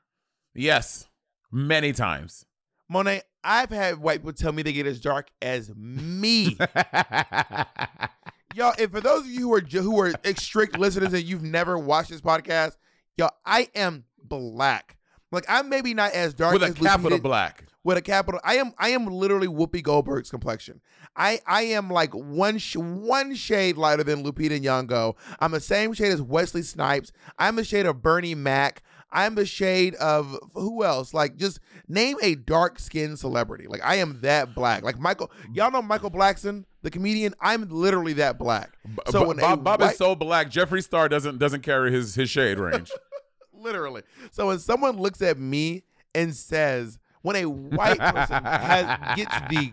[0.55, 1.09] Yes,
[1.51, 2.47] many times.
[2.89, 6.57] Monet, I've had white people tell me they get as dark as me.
[8.55, 11.77] y'all, and for those of you who are who are strict listeners and you've never
[11.77, 12.77] watched this podcast,
[13.17, 14.97] y'all, I am black.
[15.33, 17.65] Like I'm maybe not as dark With a capital Lupita- black.
[17.83, 18.73] With a capital, I am.
[18.79, 20.81] I am literally Whoopi Goldberg's complexion.
[21.17, 25.17] I I am like one sh- one shade lighter than Lupita Nyong'o.
[25.39, 27.11] I'm the same shade as Wesley Snipes.
[27.39, 28.83] I'm the shade of Bernie Mac.
[29.13, 31.15] I'm the shade of who else?
[31.15, 31.59] Like just
[31.89, 33.67] name a dark skinned celebrity.
[33.67, 34.83] Like I am that black.
[34.83, 37.35] Like Michael, y'all know Michael Blackson, the comedian.
[37.41, 38.71] I'm literally that black.
[39.11, 40.51] So when Bob, Bob white- is so black.
[40.51, 42.91] Jeffree Star doesn't doesn't carry his his shade range.
[43.53, 44.03] literally.
[44.31, 45.83] So when someone looks at me
[46.15, 49.73] and says, when a white person has gets the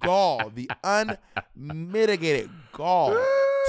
[0.00, 0.70] gall, the
[1.56, 3.10] unmitigated gall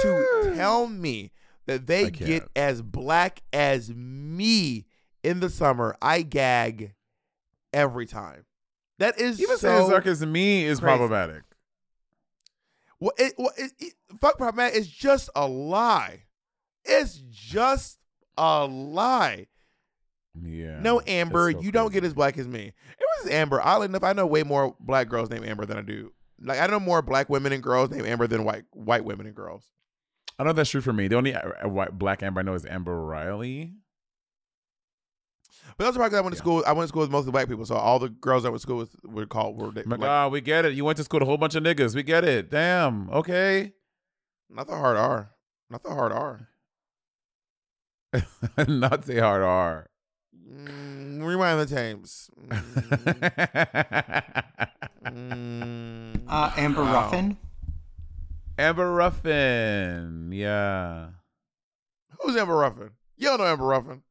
[0.02, 1.30] to tell me
[1.66, 4.86] that they get as black as me
[5.22, 6.94] in the summer, I gag
[7.72, 8.46] every time.
[8.98, 10.96] That is Even so saying dark as me is crazy.
[10.96, 11.42] problematic.
[13.00, 14.78] Well, it, well it, it, fuck problematic.
[14.78, 16.24] It's just a lie.
[16.84, 17.98] It's just
[18.36, 19.46] a lie.
[20.40, 20.80] Yeah.
[20.80, 22.72] No, Amber, so you don't get as black as me.
[22.98, 23.60] It was Amber.
[23.60, 26.12] Oddly enough, I know way more black girls named Amber than I do.
[26.40, 29.34] Like I know more black women and girls named Amber than white white women and
[29.34, 29.70] girls.
[30.38, 31.08] I know that's true for me.
[31.08, 33.74] The only uh, uh, white black Amber I know is Amber Riley.
[35.80, 36.62] But that's probably 'cause I went to school.
[36.66, 38.62] I went to school with mostly black people, so all the girls I went to
[38.62, 40.74] school with were called were My like, God, we get it.
[40.74, 41.94] You went to school with a whole bunch of niggas.
[41.94, 42.50] We get it.
[42.50, 43.08] Damn.
[43.08, 43.72] Okay.
[44.50, 45.30] not the hard R,
[45.70, 46.48] not the hard R.
[48.68, 49.88] Not the hard R.
[50.52, 52.28] Mm, rewind the tapes.
[55.02, 56.92] Mm, Uh, Amber wow.
[57.04, 57.38] Ruffin.
[58.58, 60.30] Amber Ruffin.
[60.30, 61.08] Yeah.
[62.20, 62.90] Who's Amber Ruffin?
[63.16, 64.02] You don't know Amber Ruffin.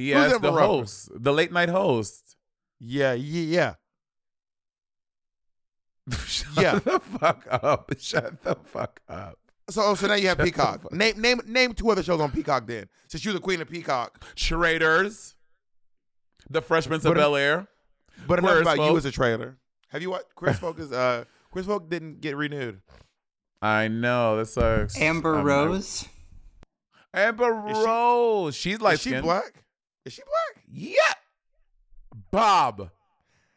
[0.00, 0.68] Yes, Amber the Ruffin?
[0.70, 2.36] host, the late night host.
[2.80, 3.74] Yeah, yeah, yeah.
[6.26, 6.78] Shut Yeah.
[6.78, 7.92] the fuck up.
[7.98, 9.38] Shut the fuck up.
[9.70, 10.92] So, so now you have Shut Peacock.
[10.92, 12.66] Name, name, name two other shows on Peacock.
[12.66, 14.24] Then, since you're the queen of Peacock.
[14.34, 15.34] Traitors.
[16.48, 17.66] The Freshmen of Bel Air.
[18.26, 19.58] But enough Queers about you as a trailer.
[19.88, 20.78] Have you watched Queer as Folk?
[20.78, 22.80] Is uh, Queer as Folk didn't get renewed.
[23.60, 24.36] I know.
[24.38, 24.98] That sucks.
[24.98, 26.06] Amber I'm- Rose.
[27.12, 28.54] Amber Is she- Rose.
[28.56, 29.64] She's like Is she black?
[30.08, 30.64] Is she black?
[30.70, 31.12] Yeah.
[32.30, 32.90] Bob.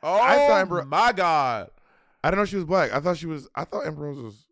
[0.03, 1.69] Oh I saw Amber- my God.
[2.23, 2.93] I didn't know she was black.
[2.93, 3.47] I thought she was.
[3.55, 4.45] I thought Amber Rose was.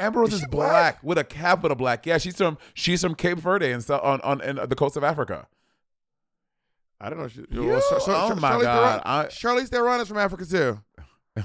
[0.00, 0.70] Amber Rose Is is, black?
[0.70, 0.98] black?
[1.02, 2.06] with a capital black.
[2.06, 5.02] Yeah, she's from she's from Cape Verde and so on on in the coast of
[5.04, 5.46] Africa.
[7.00, 7.28] I don't know.
[7.28, 10.18] She, You- well, Char- Char- oh my Charlize God, Theron- I- Charlize Theron is from
[10.18, 10.80] Africa too.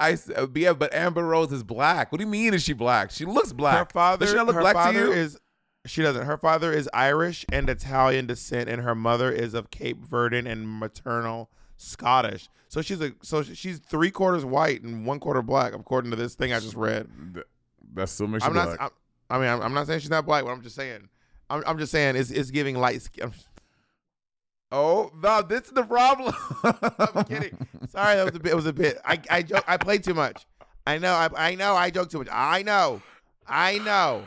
[0.00, 2.12] I s- yeah, but Amber Rose is black.
[2.12, 3.10] What do you mean is she black?
[3.10, 3.78] She looks black.
[3.78, 4.20] Her father.
[4.24, 5.12] Does she not look black father to you?
[5.12, 5.38] is.
[5.86, 6.26] She doesn't.
[6.26, 10.78] Her father is Irish and Italian descent, and her mother is of Cape Verdean and
[10.78, 12.48] maternal Scottish.
[12.68, 13.12] So she's a.
[13.22, 16.74] So she's three quarters white and one quarter black, according to this thing I just
[16.74, 17.08] read.
[17.34, 17.46] Th-
[17.94, 18.76] That's so much I'm not.
[18.76, 18.92] black.
[19.30, 21.08] I mean, I'm, I'm not saying she's not black, but I'm just saying.
[21.48, 23.32] I'm, I'm just saying it's, it's giving light skin.
[24.72, 26.34] oh, no, this is the problem.
[26.64, 27.66] I'm kidding.
[27.88, 28.52] Sorry, that was a bit.
[28.52, 28.98] It was a bit.
[29.04, 29.64] I I joke.
[29.66, 30.44] I played too much.
[30.86, 31.12] I know.
[31.12, 31.74] I I know.
[31.74, 32.28] I joke too much.
[32.32, 33.00] I know.
[33.46, 34.24] I know.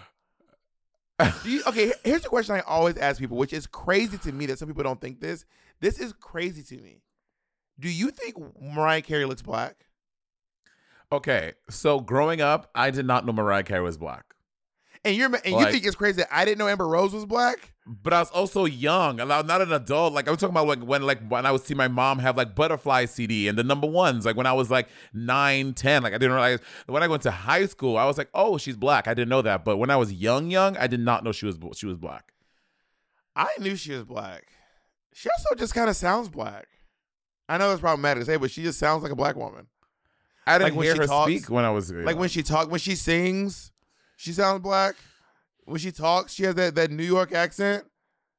[1.44, 4.46] Do you, okay, here's the question I always ask people, which is crazy to me
[4.48, 5.46] that some people don't think this.
[5.82, 7.02] This is crazy to me.
[7.80, 9.86] Do you think Mariah Carey looks black?
[11.12, 14.36] okay, so growing up, I did not know Mariah Carey was black.
[15.06, 17.74] And you're and you think it's crazy that I didn't know Amber Rose was black?
[17.92, 20.14] But I was also young, and I'm not an adult.
[20.14, 22.54] Like I'm talking about like when like when I would see my mom have like
[22.54, 24.28] Butterfly CD and the number ones.
[24.28, 26.04] Like when I was like nine, ten.
[26.04, 28.78] Like I didn't realize when I went to high school, I was like, oh, she's
[28.78, 29.08] black.
[29.08, 29.66] I didn't know that.
[29.66, 32.32] But when I was young, young, I did not know she was she was black.
[33.36, 34.44] I knew she was black.
[35.14, 36.68] She also just kind of sounds black.
[37.48, 39.66] I know that's problematic to say, but she just sounds like a black woman.
[40.46, 42.44] I didn't Like when hear she her talks- speak when I was Like when she
[42.44, 43.72] talk, when she sings,
[44.16, 44.94] she sounds black.
[45.70, 47.86] When she talks, she has that, that New York accent.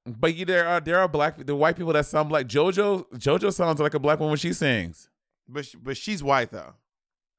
[0.04, 3.10] But you, there are there are black the white people that sound like JoJo.
[3.12, 5.08] JoJo sounds like a black woman when she sings.
[5.48, 6.74] But she, but she's white though.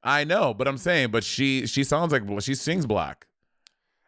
[0.04, 3.28] I know, but I'm saying, but she she sounds like she sings black.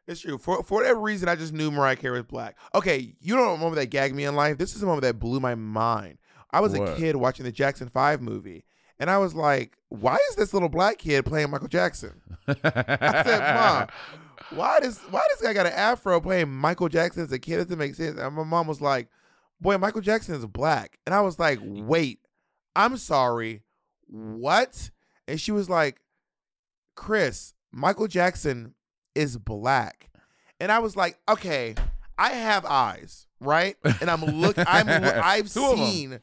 [0.07, 0.38] It's true.
[0.38, 2.57] For for whatever reason, I just knew Mariah Carey was black.
[2.75, 4.57] Okay, you don't remember that gagged me in life.
[4.57, 6.17] This is a moment that blew my mind.
[6.51, 8.63] I was a kid watching the Jackson Five movie,
[8.99, 13.55] and I was like, "Why is this little black kid playing Michael Jackson?" I said,
[13.55, 13.88] "Mom,
[14.55, 17.59] why does why this guy got an afro playing Michael Jackson as a kid?
[17.59, 19.09] It doesn't make sense." And my mom was like,
[19.59, 22.19] "Boy, Michael Jackson is black," and I was like, "Wait,
[22.75, 23.63] I'm sorry,
[24.07, 24.91] what?"
[25.27, 26.01] And she was like,
[26.95, 28.75] "Chris, Michael Jackson
[29.15, 30.09] is black,"
[30.59, 31.75] and I was like, "Okay."
[32.17, 33.75] I have eyes, right?
[33.99, 34.55] And I'm look.
[34.57, 34.87] I'm.
[35.03, 36.19] I've Two of seen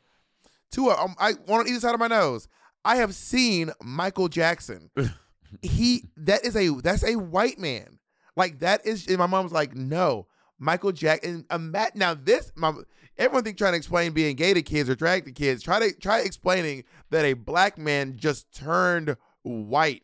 [0.71, 0.91] two.
[0.91, 2.49] Of, um, I one on either side of my nose.
[2.85, 4.91] I have seen Michael Jackson.
[5.63, 7.99] he that is a that's a white man.
[8.41, 9.07] Like that is.
[9.07, 10.27] And my mom's like, no,
[10.59, 11.45] Michael Jack Jackson.
[11.51, 12.73] Um, that, now this, my
[13.19, 15.63] everyone think trying to explain being gay to kids or drag to kids.
[15.63, 20.03] Try to try explaining that a black man just turned white.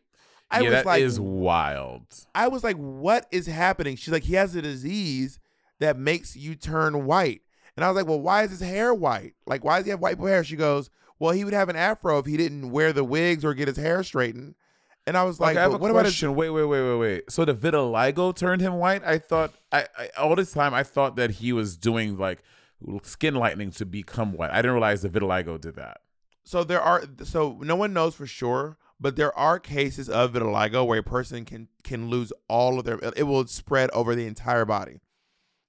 [0.49, 2.05] I yeah, was that like, is wild.
[2.33, 3.97] I was like, what is happening?
[3.97, 5.39] She's like, he has a disease
[5.79, 7.41] that makes you turn white.
[7.75, 9.33] And I was like, well, why is his hair white?
[9.45, 10.43] Like, why does he have white hair?
[10.43, 13.53] She goes, well, he would have an afro if he didn't wear the wigs or
[13.53, 14.55] get his hair straightened.
[15.07, 16.35] And I was like, okay, I have a what about his question.
[16.35, 17.31] Wait, wait, wait, wait, wait.
[17.31, 19.05] So the vitiligo turned him white?
[19.05, 22.43] I thought, I, I all this time, I thought that he was doing like
[23.03, 24.51] skin lightening to become white.
[24.51, 26.01] I didn't realize the vitiligo did that.
[26.43, 30.85] so there are so no one knows for sure, but there are cases of vitiligo
[30.85, 34.65] where a person can can lose all of their it will spread over the entire
[34.65, 34.99] body.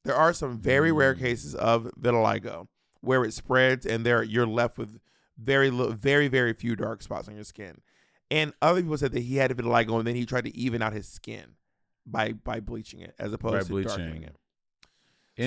[0.05, 1.23] There are some very rare hmm.
[1.23, 2.67] cases of vitiligo
[3.03, 4.99] where it spreads and there you're left with
[5.39, 7.83] very little, very very few dark spots on your skin.
[8.31, 10.83] And other people said that he had a vitiligo and then he tried to even
[10.83, 11.57] out his skin
[12.07, 14.37] by by bleaching it as opposed to darkening it.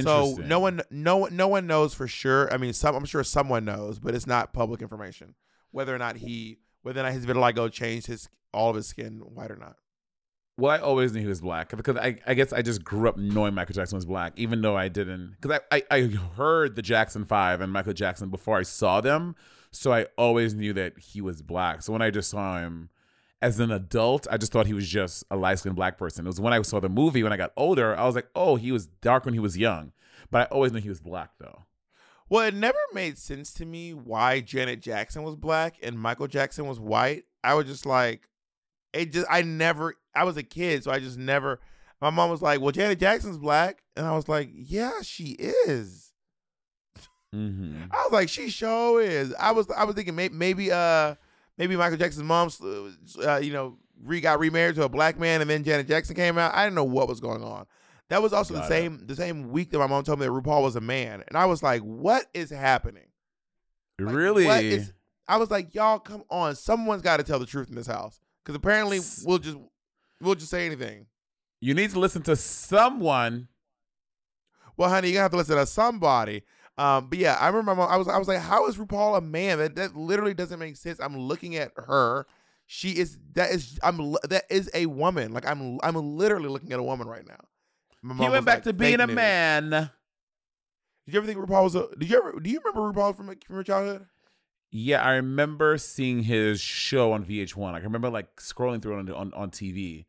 [0.04, 2.52] So no one, no one, no one knows for sure.
[2.54, 5.36] I mean, some I'm sure someone knows, but it's not public information
[5.72, 9.20] whether or not he, whether or not his vitiligo changed his all of his skin
[9.20, 9.78] white or not.
[10.58, 13.18] Well, I always knew he was black because I, I guess I just grew up
[13.18, 15.38] knowing Michael Jackson was black, even though I didn't.
[15.42, 16.02] Because I, I, I
[16.36, 19.36] heard the Jackson Five and Michael Jackson before I saw them,
[19.72, 21.82] so I always knew that he was black.
[21.82, 22.90] So when I just saw him
[23.42, 26.26] as an adult, I just thought he was just a light skinned black person.
[26.26, 28.56] It was when I saw the movie when I got older, I was like, oh,
[28.56, 29.94] he was dark when he was young,
[30.30, 31.66] but I always knew he was black though.
[32.30, 36.66] Well, it never made sense to me why Janet Jackson was black and Michael Jackson
[36.66, 37.26] was white.
[37.44, 38.30] I was just like,
[38.94, 39.96] it just I never.
[40.16, 41.60] I was a kid, so I just never.
[42.02, 46.11] My mom was like, "Well, Janet Jackson's black," and I was like, "Yeah, she is."
[47.34, 47.84] Mm-hmm.
[47.92, 51.16] I was like, "She sure is." I was I was thinking maybe maybe uh
[51.58, 52.50] maybe Michael Jackson's mom
[53.26, 56.38] uh, you know re got remarried to a black man, and then Janet Jackson came
[56.38, 56.54] out.
[56.54, 57.66] I didn't know what was going on.
[58.10, 58.78] That was also Got the it.
[58.78, 61.38] same the same week that my mom told me that RuPaul was a man, and
[61.38, 63.08] I was like, "What is happening?"
[63.98, 64.46] Like, really?
[64.46, 64.92] What is?
[65.28, 66.56] I was like, "Y'all, come on!
[66.56, 69.58] Someone's got to tell the truth in this house, because apparently we'll just
[70.20, 71.06] we'll just say anything."
[71.64, 73.48] you need to listen to someone.
[74.76, 76.44] Well, honey, you have to listen to somebody.
[76.78, 79.22] Um, but yeah, I remember mom, I was I was like, how is RuPaul a
[79.22, 79.60] man?
[79.60, 81.00] That that literally doesn't make sense.
[81.00, 82.26] I'm looking at her.
[82.66, 85.34] She is that is I'm that is a woman.
[85.34, 88.16] Like I'm I'm literally looking at a woman right now.
[88.18, 89.70] He went back like, to being a news." man.
[89.70, 91.88] Did you ever think RuPaul was a?
[91.98, 92.40] Did you ever?
[92.40, 94.06] Do you remember RuPaul from from your childhood?
[94.72, 97.58] Yeah, I remember seeing his show on VH1.
[97.58, 100.06] Like, I remember like scrolling through it on, on on TV,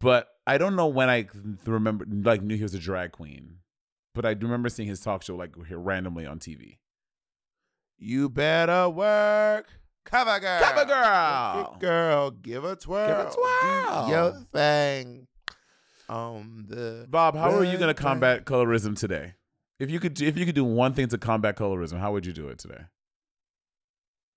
[0.00, 1.28] but I don't know when I
[1.64, 3.58] remember like knew he was a drag queen.
[4.14, 6.78] But I do remember seeing his talk show like randomly on TV.
[7.98, 9.66] You better work.
[10.04, 10.60] Cover girl.
[10.60, 11.76] Cover girl.
[11.80, 12.30] Girl.
[12.30, 13.08] Give a twirl.
[13.08, 14.06] Give a twirl.
[14.06, 15.26] Do your thing.
[16.08, 19.34] On the Bob, how are you going to combat colorism today?
[19.78, 22.32] If you could, if you could do one thing to combat colorism, how would you
[22.34, 22.82] do it today?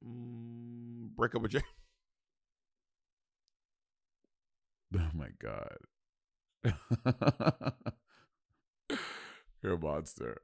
[0.08, 1.62] Mm, break up with Jay.
[4.96, 5.78] Oh my god,
[9.68, 10.42] you're a monster.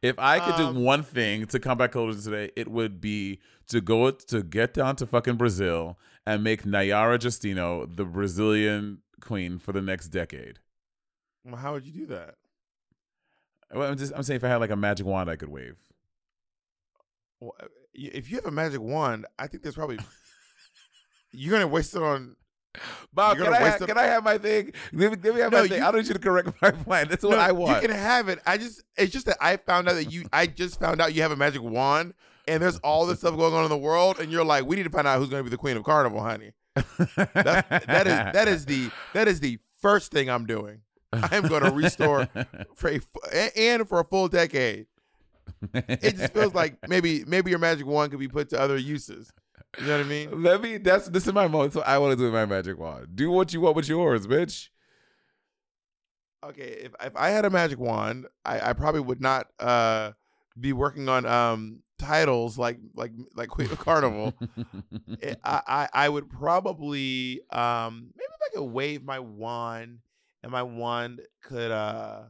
[0.00, 3.80] If I could Um, do one thing to combat colorism today, it would be to
[3.80, 9.72] go to get down to fucking Brazil and make Nayara Justino the Brazilian queen for
[9.72, 10.60] the next decade.
[11.44, 12.36] Well, how would you do that?
[13.72, 15.76] Well, I'm just I'm saying if I had like a magic wand I could wave.
[17.40, 17.54] Well,
[17.92, 19.98] if you have a magic wand, I think there's probably
[21.32, 22.36] you're gonna waste it on.
[23.12, 24.72] Bob, can I, have, can I have my thing?
[24.92, 25.78] Let me, let me have No, my thing.
[25.78, 27.08] you- I don't need you to correct my plan.
[27.08, 27.82] That's what No, I want.
[27.82, 28.38] You can have it.
[28.46, 31.22] I just it's just that I found out that you I just found out you
[31.22, 32.14] have a magic wand
[32.46, 34.84] and there's all this stuff going on in the world and you're like, we need
[34.84, 36.52] to find out who's gonna be the queen of carnival, honey.
[37.06, 37.34] That's,
[37.86, 40.80] that is that is the that is the first thing I'm doing.
[41.12, 42.28] I'm gonna restore
[42.74, 42.90] for
[43.32, 44.86] a and for a full decade.
[45.72, 49.32] It just feels like maybe maybe your magic wand could be put to other uses.
[49.78, 50.42] You know what I mean?
[50.42, 50.78] Let me.
[50.78, 51.72] That's this is my moment.
[51.74, 53.08] So I want to do with my magic wand.
[53.14, 54.68] Do what you want with yours, bitch.
[56.44, 60.12] Okay, if if I had a magic wand, I, I probably would not uh
[60.58, 64.32] be working on um titles like like like Queen of Carnival.
[65.20, 69.98] It- I, I I would probably um maybe if I could wave my wand
[70.42, 72.22] and my wand could uh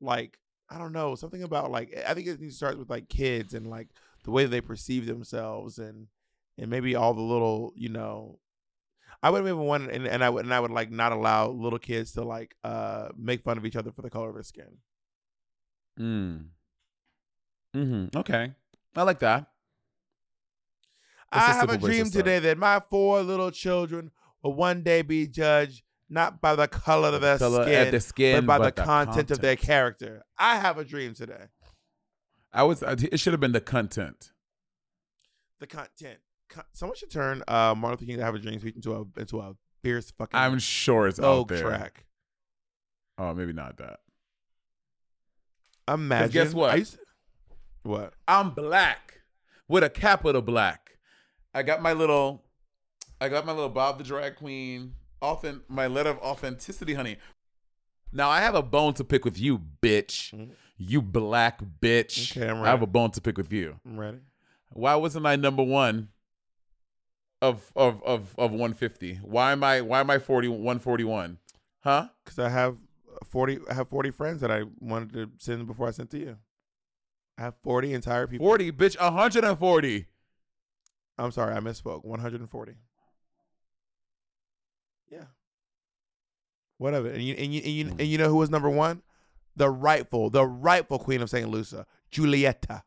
[0.00, 0.38] like
[0.68, 3.54] I don't know something about like I think it needs to start with like kids
[3.54, 3.88] and like
[4.24, 6.08] the way they perceive themselves and
[6.58, 8.38] and maybe all the little you know
[9.22, 11.48] I would have even one, and, and I would and I would like not allow
[11.48, 14.42] little kids to like uh make fun of each other for the color of their
[14.42, 14.78] skin.
[15.98, 16.46] Mm.
[17.74, 18.18] Mm-hmm.
[18.18, 18.52] Okay.
[18.94, 19.46] I like that.
[21.32, 24.10] That's I a have a dream today that my four little children
[24.42, 28.46] will one day be judged not by the color of their Color skin, their skin,
[28.46, 30.24] but by but the, the content, of their character.
[30.38, 31.46] I have a dream today.
[32.52, 32.82] I was.
[32.82, 34.30] It should have been the content.
[35.58, 36.20] The content.
[36.72, 39.40] Someone should turn uh, Martin Luther King to have a dream speech into a into
[39.40, 40.38] a fierce fucking.
[40.38, 41.60] I'm sure it's out there.
[41.62, 42.06] track.
[43.18, 44.00] Oh, maybe not that.
[45.88, 46.30] Imagine.
[46.32, 46.76] guess what?
[46.76, 46.98] To-
[47.82, 48.14] what?
[48.26, 49.20] I'm black
[49.68, 50.98] with a capital black.
[51.54, 52.42] I got my little,
[53.20, 54.92] I got my little Bob the Drag Queen,
[55.22, 57.16] often my letter of authenticity, honey.
[58.12, 60.50] Now I have a bone to pick with you, bitch.
[60.76, 62.32] You black bitch.
[62.32, 62.40] Mm-hmm.
[62.42, 63.78] Okay, I'm I have a bone to pick with you.
[63.86, 64.18] I'm ready.
[64.72, 66.08] Why wasn't I number one
[67.42, 69.20] of of of of 150?
[69.22, 71.38] Why am I why am I 40 141?
[71.80, 72.08] Huh?
[72.24, 72.76] Because I have
[73.24, 73.58] forty.
[73.70, 76.36] I have forty friends that I wanted to send before I sent to you.
[77.38, 78.46] I have forty entire people.
[78.46, 80.06] 40, bitch, 140.
[81.18, 82.04] I'm sorry, I misspoke.
[82.04, 82.74] One hundred and forty.
[85.10, 85.26] Yeah.
[86.78, 87.08] Whatever.
[87.08, 89.02] And you and you and you, and you know who was number one?
[89.54, 92.82] The rightful, the rightful queen of Saint Lucia, Julieta.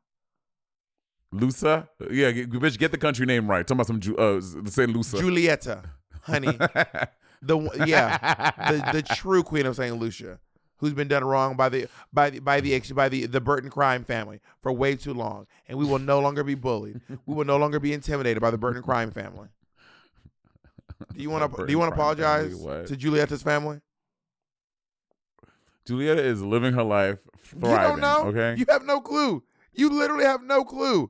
[1.33, 1.87] Lusa?
[2.09, 3.65] Yeah, g- bitch, get the country name right.
[3.65, 5.19] Talking about some Ju- uh say Lusa.
[5.19, 5.85] Julieta,
[6.23, 6.57] honey.
[7.41, 10.39] the yeah, the the true queen of Saint Lucia,
[10.77, 14.03] who's been done wrong by the by the by the by the the Burton crime
[14.03, 16.99] family for way too long, and we will no longer be bullied.
[17.25, 19.49] we will no longer be intimidated by the Burton crime family.
[21.15, 23.81] Do you want to do you want to family, apologize to Julieta's family?
[25.87, 27.71] Julieta is living her life thriving.
[27.71, 28.25] You don't know.
[28.27, 28.59] Okay.
[28.59, 29.43] You have no clue.
[29.73, 31.09] You literally have no clue.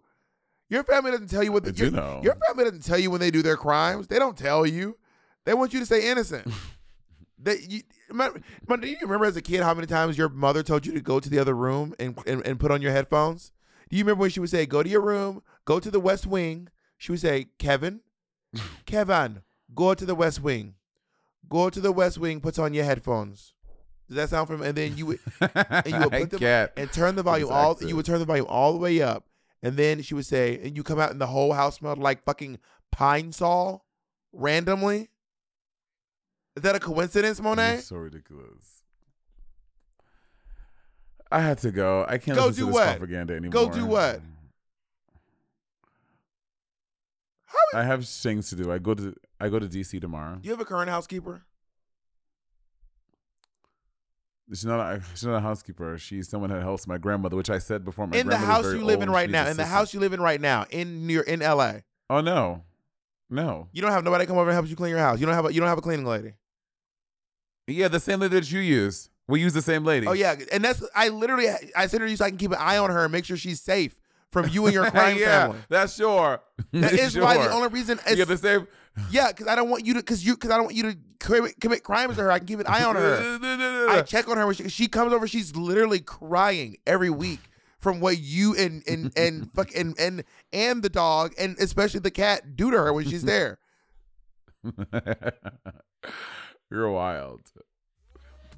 [0.69, 2.21] Your family doesn't tell you what they do your, know.
[2.23, 4.07] your family doesn't tell you when they do their crimes.
[4.07, 4.97] They don't tell you.
[5.45, 6.47] They want you to stay innocent.
[7.39, 10.93] they, you, do you remember as a kid how many times your mother told you
[10.93, 13.51] to go to the other room and, and, and put on your headphones?
[13.89, 16.27] Do you remember when she would say, "Go to your room, go to the West
[16.27, 16.69] Wing"?
[16.97, 18.01] She would say, "Kevin,
[18.85, 19.41] Kevin,
[19.73, 20.75] go to the West Wing,
[21.47, 23.53] go to the West Wing, put on your headphones."
[24.07, 24.69] Does that sound familiar?
[24.69, 27.77] And then you would and you would put them and turn the volume all.
[27.81, 29.25] You would turn the volume all the way up,
[29.61, 32.23] and then she would say, and you come out and the whole house smelled like
[32.23, 32.59] fucking
[32.91, 33.85] Pine-Sol
[34.31, 35.09] randomly.
[36.55, 37.73] Is that a coincidence, Monét?
[37.73, 38.83] You're so ridiculous.
[41.31, 42.05] I had to go.
[42.07, 42.89] I can't Go listen do to this what?
[42.97, 43.51] propaganda anymore.
[43.51, 44.21] Go do what?
[47.73, 48.71] I have things to do.
[48.71, 50.39] I go to I go to DC tomorrow.
[50.41, 51.43] You have a current housekeeper?
[54.49, 55.97] She's not a, she's not a housekeeper.
[55.99, 58.07] She's someone that helps my grandmother, which I said before.
[58.07, 59.47] My in the house you live old in right now.
[59.47, 61.83] In the house you live in right now in York, in L.A.
[62.09, 62.63] Oh no,
[63.29, 63.67] no.
[63.71, 65.19] You don't have nobody come over and help you clean your house.
[65.19, 66.33] You don't have a you don't have a cleaning lady.
[67.67, 69.09] Yeah, the same lady that you use.
[69.27, 70.07] We use the same lady.
[70.07, 72.51] Oh yeah, and that's I literally I sent her to you so I can keep
[72.51, 73.95] an eye on her and make sure she's safe
[74.31, 75.59] from you and your crime yeah, family.
[75.69, 76.41] that's sure.
[76.73, 78.67] That is why the only reason You it's, get the same.
[79.11, 80.97] Yeah, because I don't want you to because you because I don't want you to
[81.19, 82.31] commit, commit crimes to her.
[82.31, 83.39] I can keep an eye on her.
[83.89, 85.27] I check on her when she, she comes over.
[85.27, 87.39] She's literally crying every week
[87.79, 90.23] from what you and and and fuck and and
[90.53, 93.59] and the dog and especially the cat do to her when she's there.
[96.69, 97.41] You're wild.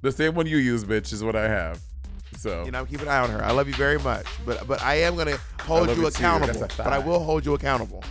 [0.02, 1.80] The same one you use, bitch, is what I have.
[2.38, 3.44] So You know, I'm keeping an eye on her.
[3.44, 6.68] I love you very much, but but I am gonna hold you you accountable.
[6.78, 8.04] But I will hold you accountable.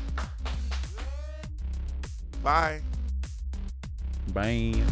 [2.42, 2.80] Bye.
[4.32, 4.82] Bye.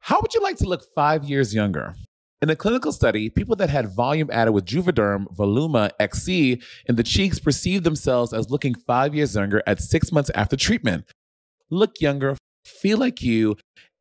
[0.00, 1.94] How would you like to look five years younger?
[2.42, 7.02] In a clinical study, people that had volume added with Juvederm Voluma XC in the
[7.02, 11.06] cheeks perceived themselves as looking five years younger at six months after treatment.
[11.70, 13.56] Look younger, feel like you,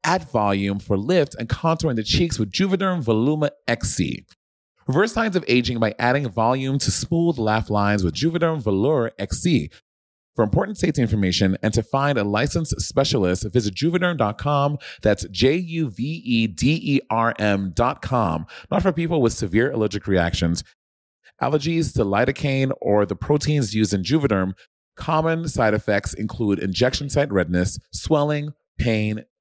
[0.06, 4.26] add volume for lift and contour in the cheeks with Juvederm Voluma XC.
[4.88, 9.72] Reverse signs of aging by adding volume to smooth laugh lines with Juvederm Vollure XC.
[10.36, 14.78] For important safety information and to find a licensed specialist, visit juvederm.com.
[15.02, 18.46] That's J U V E D E R M.com.
[18.70, 20.64] Not for people with severe allergic reactions.
[21.42, 24.54] Allergies to lidocaine or the proteins used in Juvederm.
[24.96, 29.24] Common side effects include injection site redness, swelling, pain,